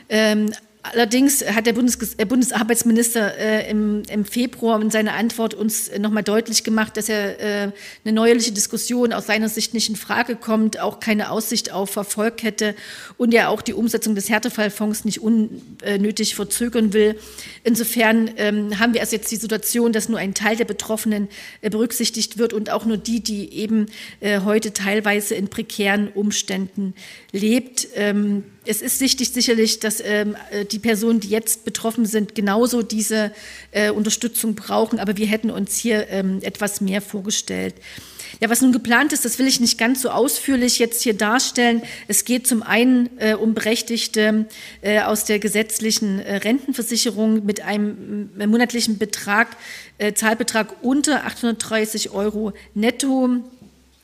Ähm, 0.09 0.51
Allerdings 0.83 1.45
hat 1.45 1.67
der 1.67 1.73
Bundes 1.73 1.99
äh, 2.19 2.25
Bundesarbeitsminister 2.25 3.37
äh, 3.37 3.69
im, 3.69 4.05
im, 4.09 4.25
Februar 4.25 4.81
in 4.81 4.91
seiner 4.91 5.15
Antwort 5.15 5.53
uns 5.53 5.89
äh, 5.89 5.99
nochmal 5.99 6.23
deutlich 6.23 6.63
gemacht, 6.63 6.97
dass 6.97 7.09
er 7.09 7.41
äh, 7.41 7.73
eine 8.05 8.13
neuerliche 8.15 8.53
Diskussion 8.53 9.13
aus 9.13 9.27
seiner 9.27 9.49
Sicht 9.49 9.75
nicht 9.75 9.89
in 9.89 9.97
Frage 9.97 10.37
kommt, 10.37 10.79
auch 10.79 11.01
keine 11.01 11.31
Aussicht 11.31 11.73
auf 11.73 11.97
Erfolg 11.97 12.45
hätte 12.45 12.77
und 13.17 13.35
er 13.35 13.51
auch 13.51 13.61
die 13.61 13.75
Umsetzung 13.75 14.15
des 14.15 14.31
Härtefallfonds 14.31 15.05
nicht 15.05 15.21
unnötig 15.21 16.37
verzögern 16.37 16.93
will. 16.93 17.19
Insofern 17.65 18.31
ähm, 18.37 18.79
haben 18.79 18.95
wir 18.95 19.01
also 19.01 19.17
jetzt 19.17 19.33
die 19.33 19.37
Situation, 19.37 19.93
dass 19.93 20.09
nur 20.09 20.21
ein 20.21 20.33
Teil 20.33 20.57
der 20.57 20.65
Betroffenen 20.65 21.29
äh, 21.61 21.71
berücksichtigt 21.71 22.39
wird 22.39 22.53
und 22.53 22.71
auch 22.71 22.85
nur 22.85 22.99
die, 22.99 23.21
die 23.21 23.53
eben 23.53 23.87
äh, 24.21 24.41
heute 24.41 24.73
teilweise 24.73 25.35
in 25.35 25.49
prekären 25.49 26.09
Umständen 26.09 26.95
lebt. 27.33 27.89
Ähm, 27.97 28.45
es 28.71 28.83
ist 28.83 29.01
wichtig 29.01 29.31
sicherlich, 29.31 29.81
dass 29.81 30.03
ähm, 30.05 30.37
äh, 30.51 30.67
die 30.73 30.79
Personen, 30.79 31.21
die 31.21 31.29
jetzt 31.29 31.65
betroffen 31.65 32.07
sind, 32.07 32.35
genauso 32.35 32.83
diese 32.83 33.33
äh, 33.71 33.91
Unterstützung 33.91 34.55
brauchen, 34.55 34.99
aber 34.99 35.17
wir 35.17 35.27
hätten 35.27 35.51
uns 35.51 35.77
hier 35.77 36.09
ähm, 36.09 36.39
etwas 36.43 36.81
mehr 36.81 37.01
vorgestellt. 37.01 37.75
Ja, 38.41 38.51
was 38.51 38.61
nun 38.61 38.73
geplant 38.73 39.13
ist, 39.13 39.25
das 39.25 39.39
will 39.39 39.47
ich 39.47 39.59
nicht 39.59 39.79
ganz 39.79 40.03
so 40.03 40.11
ausführlich 40.11 40.79
jetzt 40.79 41.03
hier 41.03 41.15
darstellen. 41.15 41.83
Es 42.07 42.25
geht 42.25 42.47
zum 42.47 42.63
einen 42.63 43.11
äh, 43.19 43.35
um 43.35 43.55
Berechtigte 43.55 44.47
äh, 44.81 45.01
aus 45.01 45.25
der 45.25 45.39
gesetzlichen 45.39 46.21
äh, 46.21 46.37
Rentenversicherung 46.37 47.45
mit 47.45 47.63
einem 47.63 48.31
äh, 48.39 48.47
monatlichen 48.47 48.99
Betrag, 48.99 49.57
äh, 49.99 50.13
Zahlbetrag 50.13 50.83
unter 50.83 51.25
830 51.25 52.11
Euro 52.11 52.53
netto 52.75 53.43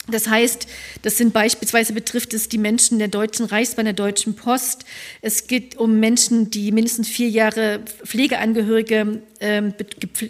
das 0.07 0.29
heißt, 0.29 0.67
das 1.01 1.17
sind 1.17 1.33
beispielsweise 1.33 1.95
betrifft 1.95 2.35
es 2.35 2.51
die 2.51 2.59
Menschen 2.59 2.99
der 2.99 3.09
Deutschen 3.09 3.47
Reichsbahn, 3.47 3.87
der 3.87 3.95
Deutschen 3.95 4.35
Post. 4.35 4.85
Es 5.23 5.47
geht 5.47 5.77
um 5.79 5.99
Menschen, 5.99 6.51
die 6.51 6.73
mindestens 6.73 7.09
vier 7.09 7.31
Jahre 7.31 7.81
Pflegeangehörige 8.05 9.23
ähm, 9.40 9.75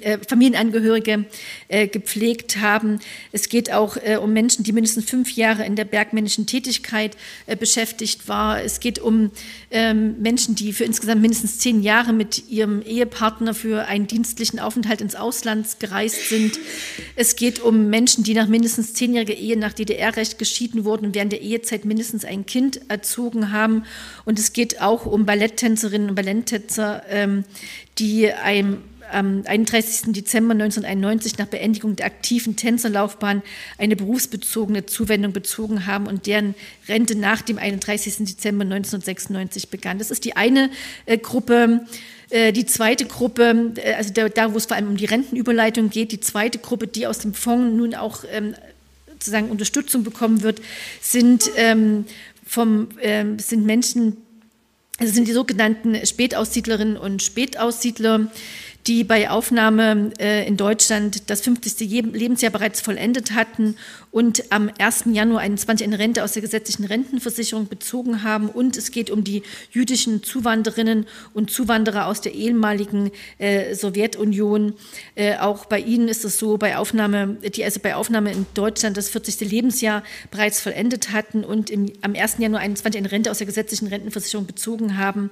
äh, 0.03 0.19
Familienangehörige 0.27 1.27
äh, 1.69 1.87
gepflegt 1.87 2.57
haben. 2.57 2.99
Es 3.33 3.49
geht 3.49 3.73
auch 3.73 3.97
äh, 3.97 4.17
um 4.17 4.33
Menschen, 4.33 4.65
die 4.65 4.73
mindestens 4.73 5.05
fünf 5.05 5.37
Jahre 5.37 5.65
in 5.65 5.77
der 5.77 5.85
bergmännischen 5.85 6.47
Tätigkeit 6.47 7.17
beschäftigt 7.61 8.27
waren. 8.29 8.65
Es 8.65 8.81
geht 8.81 8.99
um 8.99 9.31
ähm, 9.71 10.21
Menschen, 10.21 10.55
die 10.57 10.73
für 10.73 10.85
insgesamt 10.85 11.23
mindestens 11.23 11.59
zehn 11.59 11.83
Jahre 11.83 12.13
mit 12.13 12.49
ihrem 12.49 12.83
Ehepartner 12.83 13.55
für 13.55 13.87
einen 13.87 14.07
dienstlichen 14.07 14.59
Aufenthalt 14.59 15.01
ins 15.01 15.15
Ausland 15.15 15.79
gereist 15.79 16.29
sind. 16.29 16.59
Es 17.15 17.37
geht 17.37 17.61
um 17.61 17.91
Menschen, 17.91 18.25
die 18.25 18.35
nach 18.35 18.49
mindestens 18.49 18.95
zehnjähriger 18.95 19.35
Ehe 19.35 19.57
nach 19.64 19.72
DDR-Recht 19.72 20.38
geschieden 20.38 20.85
wurden 20.85 21.07
und 21.07 21.14
während 21.14 21.33
der 21.33 21.40
Ehezeit 21.40 21.85
mindestens 21.85 22.24
ein 22.24 22.46
Kind 22.46 22.81
erzogen 22.88 23.50
haben. 23.50 23.85
Und 24.24 24.38
es 24.38 24.53
geht 24.53 24.81
auch 24.81 25.07
um 25.07 25.27
Balletttänzerinnen 25.27 26.11
und 26.11 26.14
Balletttänzer, 26.14 27.03
ähm, 27.09 27.44
die 27.98 28.31
einem 28.31 28.83
am 29.11 29.42
31. 29.46 30.12
Dezember 30.12 30.53
1991 30.53 31.38
nach 31.38 31.46
Beendigung 31.46 31.96
der 31.96 32.07
aktiven 32.07 32.57
Tänzerlaufbahn 32.57 33.42
eine 33.79 33.96
berufsbezogene 33.96 34.87
Zuwendung 34.87 35.33
bezogen 35.33 35.87
haben 35.87 36.07
und 36.07 36.27
deren 36.27 36.55
Rente 36.88 37.14
nach 37.16 37.42
dem 37.42 37.59
31. 37.59 38.24
Dezember 38.24 38.64
1996 38.64 39.68
begann. 39.68 39.98
Das 39.98 40.11
ist 40.11 40.24
die 40.24 40.37
eine 40.37 40.70
äh, 41.07 41.18
Gruppe. 41.18 41.87
Äh, 42.31 42.53
die 42.53 42.66
zweite 42.66 43.07
Gruppe, 43.07 43.74
äh, 43.77 43.94
also 43.94 44.12
da, 44.12 44.29
da, 44.29 44.53
wo 44.53 44.57
es 44.57 44.66
vor 44.66 44.77
allem 44.77 44.88
um 44.88 44.96
die 44.96 45.05
Rentenüberleitung 45.05 45.90
geht, 45.90 46.12
die 46.12 46.20
zweite 46.20 46.59
Gruppe, 46.59 46.87
die 46.87 47.07
aus 47.07 47.18
dem 47.18 47.35
Fonds 47.35 47.77
nun 47.77 47.94
auch 47.94 48.24
ähm, 48.31 48.55
sozusagen 49.25 49.51
Unterstützung 49.51 50.05
bekommen 50.05 50.43
wird, 50.43 50.61
sind, 51.01 51.51
ähm, 51.57 52.05
vom, 52.47 52.89
ähm, 53.01 53.39
sind 53.39 53.65
Menschen, 53.65 54.19
also 54.99 55.13
sind 55.13 55.27
die 55.27 55.33
sogenannten 55.33 56.07
Spätaussiedlerinnen 56.07 56.97
und 56.99 57.23
Spätaussiedler, 57.23 58.31
die 58.87 59.03
bei 59.03 59.31
Aufnahme 59.31 60.11
äh, 60.18 60.47
in 60.47 60.57
Deutschland 60.57 61.31
das 61.31 61.40
50. 61.40 61.81
Lebensjahr 62.12 62.53
bereits 62.53 62.81
vollendet 62.81 63.33
hatten 63.33 63.77
und 64.11 64.53
am 64.53 64.70
1. 64.79 65.05
Januar 65.07 65.40
21 65.40 65.87
eine 65.87 65.99
Rente 65.99 66.23
aus 66.23 66.33
der 66.33 66.42
gesetzlichen 66.42 66.85
Rentenversicherung 66.85 67.66
bezogen 67.66 68.23
haben. 68.23 68.49
Und 68.49 68.77
es 68.77 68.90
geht 68.90 69.11
um 69.11 69.25
die 69.25 69.42
jüdischen 69.73 70.23
Zuwanderinnen 70.23 71.07
und 71.33 71.51
Zuwanderer 71.51 72.07
aus 72.07 72.20
der 72.20 72.35
ehemaligen 72.35 73.11
äh, 73.38 73.75
Sowjetunion. 73.75 74.75
Äh, 75.14 75.38
auch 75.38 75.64
bei 75.64 75.81
ihnen 75.81 76.09
ist 76.09 76.25
es 76.25 76.38
so, 76.38 76.59
bei 76.59 76.77
Aufnahme, 76.77 77.38
die 77.57 77.64
also 77.64 77.81
bei 77.81 77.94
Aufnahme 77.94 78.33
in 78.33 78.47
Deutschland 78.55 78.97
das 78.97 79.09
40. 79.09 79.40
Lebensjahr 79.51 80.05
bereits 80.31 80.61
vollendet 80.61 81.11
hatten 81.11 81.42
und 81.42 81.70
im, 81.70 81.90
am 82.03 82.14
1. 82.14 82.37
Januar 82.38 82.61
21 82.61 82.99
eine 82.99 83.11
Rente 83.11 83.31
aus 83.31 83.38
der 83.38 83.47
gesetzlichen 83.47 83.88
Rentenversicherung 83.88 84.47
bezogen 84.47 84.99
haben 84.99 85.31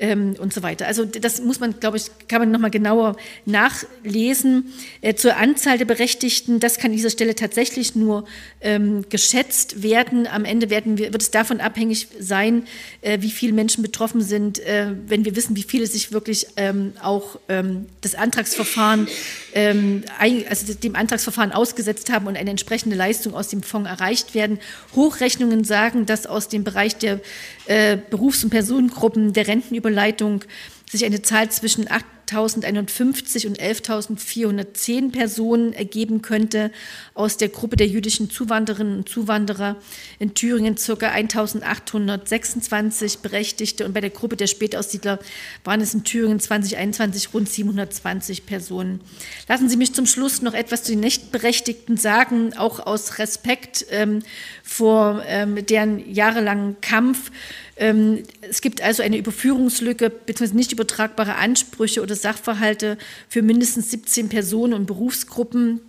ähm, 0.00 0.34
und 0.38 0.52
so 0.52 0.62
weiter. 0.62 0.86
Also 0.86 1.04
das 1.04 1.40
muss 1.40 1.60
man, 1.60 1.78
glaube 1.78 1.98
ich, 1.98 2.06
kann 2.26 2.40
man 2.40 2.50
nochmal 2.50 2.70
genauer 2.80 3.16
nachlesen. 3.44 4.72
Äh, 5.02 5.14
zur 5.14 5.36
Anzahl 5.36 5.78
der 5.78 5.84
Berechtigten, 5.84 6.60
das 6.60 6.78
kann 6.78 6.90
an 6.90 6.96
dieser 6.96 7.10
Stelle 7.10 7.34
tatsächlich 7.34 7.94
nur 7.94 8.24
ähm, 8.60 9.04
geschätzt 9.08 9.82
werden. 9.82 10.26
Am 10.26 10.44
Ende 10.44 10.70
werden 10.70 10.98
wir, 10.98 11.12
wird 11.12 11.22
es 11.22 11.30
davon 11.30 11.60
abhängig 11.60 12.08
sein, 12.18 12.64
äh, 13.02 13.18
wie 13.20 13.30
viele 13.30 13.52
Menschen 13.52 13.82
betroffen 13.82 14.22
sind, 14.22 14.58
äh, 14.60 14.92
wenn 15.06 15.24
wir 15.24 15.36
wissen, 15.36 15.56
wie 15.56 15.62
viele 15.62 15.86
sich 15.86 16.10
wirklich 16.12 16.46
ähm, 16.56 16.94
auch 17.02 17.38
ähm, 17.48 17.86
das 18.00 18.14
Antragsverfahren, 18.14 19.08
ähm, 19.54 20.04
also 20.48 20.74
dem 20.74 20.96
Antragsverfahren 20.96 21.52
ausgesetzt 21.52 22.10
haben 22.10 22.26
und 22.26 22.36
eine 22.36 22.50
entsprechende 22.50 22.96
Leistung 22.96 23.34
aus 23.34 23.48
dem 23.48 23.62
Fonds 23.62 23.88
erreicht 23.88 24.34
werden. 24.34 24.58
Hochrechnungen 24.96 25.64
sagen, 25.64 26.06
dass 26.06 26.26
aus 26.26 26.48
dem 26.48 26.64
Bereich 26.64 26.96
der 26.96 27.20
äh, 27.66 27.98
Berufs- 28.10 28.42
und 28.42 28.50
Personengruppen 28.50 29.32
der 29.32 29.46
Rentenüberleitung 29.46 30.44
sich 30.90 31.04
eine 31.04 31.22
Zahl 31.22 31.50
zwischen 31.50 31.86
8.051 32.30 33.46
und 33.46 33.60
11.410 33.60 35.12
Personen 35.12 35.72
ergeben 35.72 36.22
könnte. 36.22 36.70
Aus 37.14 37.36
der 37.36 37.48
Gruppe 37.48 37.76
der 37.76 37.88
jüdischen 37.88 38.30
Zuwanderinnen 38.30 38.98
und 38.98 39.08
Zuwanderer 39.08 39.76
in 40.18 40.34
Thüringen 40.34 40.76
ca. 40.76 40.92
1.826 40.92 43.18
Berechtigte 43.22 43.84
und 43.84 43.92
bei 43.92 44.00
der 44.00 44.10
Gruppe 44.10 44.36
der 44.36 44.46
Spätaussiedler 44.46 45.18
waren 45.64 45.80
es 45.80 45.94
in 45.94 46.04
Thüringen 46.04 46.38
2021 46.40 47.34
rund 47.34 47.48
720 47.48 48.46
Personen. 48.46 49.00
Lassen 49.48 49.68
Sie 49.68 49.76
mich 49.76 49.94
zum 49.94 50.06
Schluss 50.06 50.42
noch 50.42 50.54
etwas 50.54 50.84
zu 50.84 50.92
den 50.92 51.00
Nichtberechtigten 51.00 51.96
sagen, 51.96 52.56
auch 52.56 52.78
aus 52.80 53.18
Respekt 53.18 53.86
ähm, 53.90 54.20
vor 54.62 55.22
ähm, 55.26 55.66
deren 55.66 56.12
jahrelangen 56.12 56.80
Kampf. 56.80 57.30
Ähm, 57.76 58.24
es 58.42 58.60
gibt 58.60 58.82
also 58.82 59.02
eine 59.02 59.16
Überführungslücke 59.16 60.10
bzw. 60.10 60.54
nicht 60.54 60.72
übertragbare 60.72 61.36
Ansprüche 61.36 62.02
oder 62.02 62.14
Sachverhalte 62.22 62.98
für 63.28 63.42
mindestens 63.42 63.90
17 63.90 64.28
Personen 64.28 64.74
und 64.74 64.86
Berufsgruppen, 64.86 65.80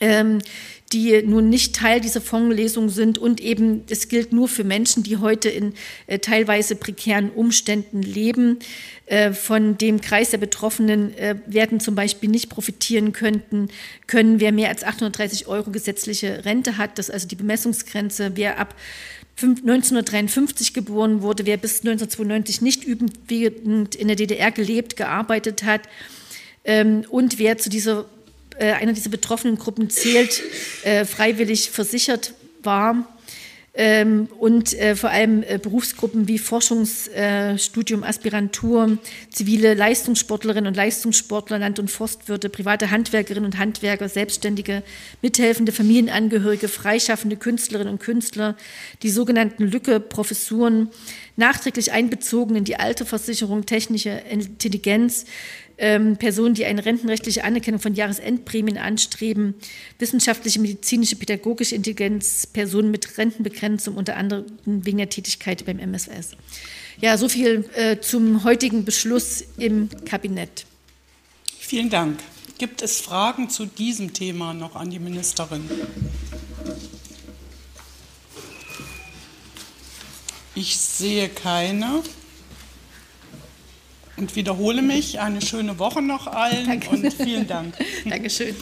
ähm, 0.00 0.40
die 0.92 1.22
nun 1.22 1.48
nicht 1.48 1.74
Teil 1.74 2.00
dieser 2.00 2.20
Fondslesung 2.20 2.88
sind 2.88 3.18
und 3.18 3.40
eben 3.40 3.82
es 3.90 4.08
gilt 4.08 4.32
nur 4.32 4.46
für 4.46 4.62
Menschen, 4.62 5.02
die 5.02 5.16
heute 5.16 5.48
in 5.48 5.74
äh, 6.06 6.18
teilweise 6.18 6.76
prekären 6.76 7.30
Umständen 7.30 8.02
leben. 8.02 8.58
Äh, 9.06 9.32
von 9.32 9.78
dem 9.78 10.00
Kreis 10.00 10.30
der 10.30 10.38
Betroffenen 10.38 11.16
äh, 11.16 11.36
werden 11.46 11.80
zum 11.80 11.94
Beispiel 11.94 12.30
nicht 12.30 12.50
profitieren 12.50 13.12
könnten, 13.12 13.68
können, 14.06 14.40
wer 14.40 14.52
mehr 14.52 14.68
als 14.68 14.84
830 14.84 15.48
Euro 15.48 15.70
gesetzliche 15.70 16.44
Rente 16.44 16.76
hat, 16.76 16.98
das 16.98 17.08
ist 17.08 17.14
also 17.14 17.28
die 17.28 17.36
Bemessungsgrenze, 17.36 18.32
wer 18.34 18.58
ab 18.58 18.74
1953 19.40 20.72
geboren 20.72 21.20
wurde, 21.20 21.44
wer 21.44 21.56
bis 21.58 21.80
1992 21.80 22.62
nicht 22.62 22.84
überwiegend 22.84 23.94
in 23.94 24.08
der 24.08 24.16
DDR 24.16 24.50
gelebt, 24.50 24.96
gearbeitet 24.96 25.64
hat 25.64 25.82
ähm, 26.64 27.04
und 27.10 27.38
wer 27.38 27.58
zu 27.58 27.68
dieser, 27.68 28.06
äh, 28.58 28.72
einer 28.72 28.92
dieser 28.92 29.10
betroffenen 29.10 29.58
Gruppen 29.58 29.90
zählt, 29.90 30.42
äh, 30.84 31.04
freiwillig 31.04 31.70
versichert 31.70 32.34
war 32.62 33.06
ähm, 33.78 34.28
und 34.38 34.72
äh, 34.72 34.96
vor 34.96 35.10
allem 35.10 35.42
äh, 35.42 35.58
Berufsgruppen 35.62 36.28
wie 36.28 36.38
Forschungsstudium, 36.38 38.02
äh, 38.02 38.06
Aspirantur, 38.06 38.96
zivile 39.30 39.74
Leistungssportlerinnen 39.74 40.68
und 40.68 40.76
Leistungssportler, 40.76 41.58
Land- 41.58 41.78
und 41.78 41.90
Forstwirte, 41.90 42.48
private 42.48 42.90
Handwerkerinnen 42.90 43.44
und 43.44 43.58
Handwerker, 43.58 44.08
Selbstständige, 44.08 44.82
mithelfende 45.20 45.72
Familienangehörige, 45.72 46.68
freischaffende 46.68 47.36
Künstlerinnen 47.36 47.92
und 47.92 48.00
Künstler, 48.00 48.56
die 49.02 49.10
sogenannten 49.10 49.64
Lücke-Professuren, 49.64 50.88
nachträglich 51.36 51.92
einbezogen 51.92 52.56
in 52.56 52.64
die 52.64 52.76
Alterversicherung, 52.76 53.66
technische 53.66 54.10
Intelligenz, 54.30 55.26
ähm, 55.78 56.16
Personen, 56.16 56.54
die 56.54 56.64
eine 56.64 56.84
rentenrechtliche 56.84 57.44
Anerkennung 57.44 57.80
von 57.80 57.94
Jahresendprämien 57.94 58.78
anstreben, 58.78 59.54
wissenschaftliche, 59.98 60.60
medizinische, 60.60 61.16
pädagogische 61.16 61.74
Intelligenz, 61.74 62.46
Personen 62.46 62.90
mit 62.90 63.18
Rentenbegrenzung, 63.18 63.96
unter 63.96 64.16
anderem 64.16 64.46
wegen 64.64 64.98
der 64.98 65.08
Tätigkeit 65.08 65.64
beim 65.66 65.78
MSS. 65.78 66.32
Ja, 67.00 67.18
so 67.18 67.28
viel 67.28 67.68
äh, 67.74 67.98
zum 68.00 68.44
heutigen 68.44 68.84
Beschluss 68.84 69.44
im 69.58 69.90
Kabinett. 70.06 70.64
Vielen 71.58 71.90
Dank. 71.90 72.20
Gibt 72.58 72.80
es 72.80 73.00
Fragen 73.00 73.50
zu 73.50 73.66
diesem 73.66 74.14
Thema 74.14 74.54
noch 74.54 74.76
an 74.76 74.90
die 74.90 74.98
Ministerin? 74.98 75.68
Ich 80.54 80.78
sehe 80.78 81.28
keine 81.28 82.02
und 84.16 84.36
wiederhole 84.36 84.82
mich. 84.82 85.20
Eine 85.20 85.40
schöne 85.40 85.78
Woche 85.78 86.02
noch 86.02 86.26
allen 86.26 86.66
Danke. 86.66 86.88
und 86.90 87.12
vielen 87.12 87.46
Dank. 87.46 87.74
Dankeschön. 88.04 88.54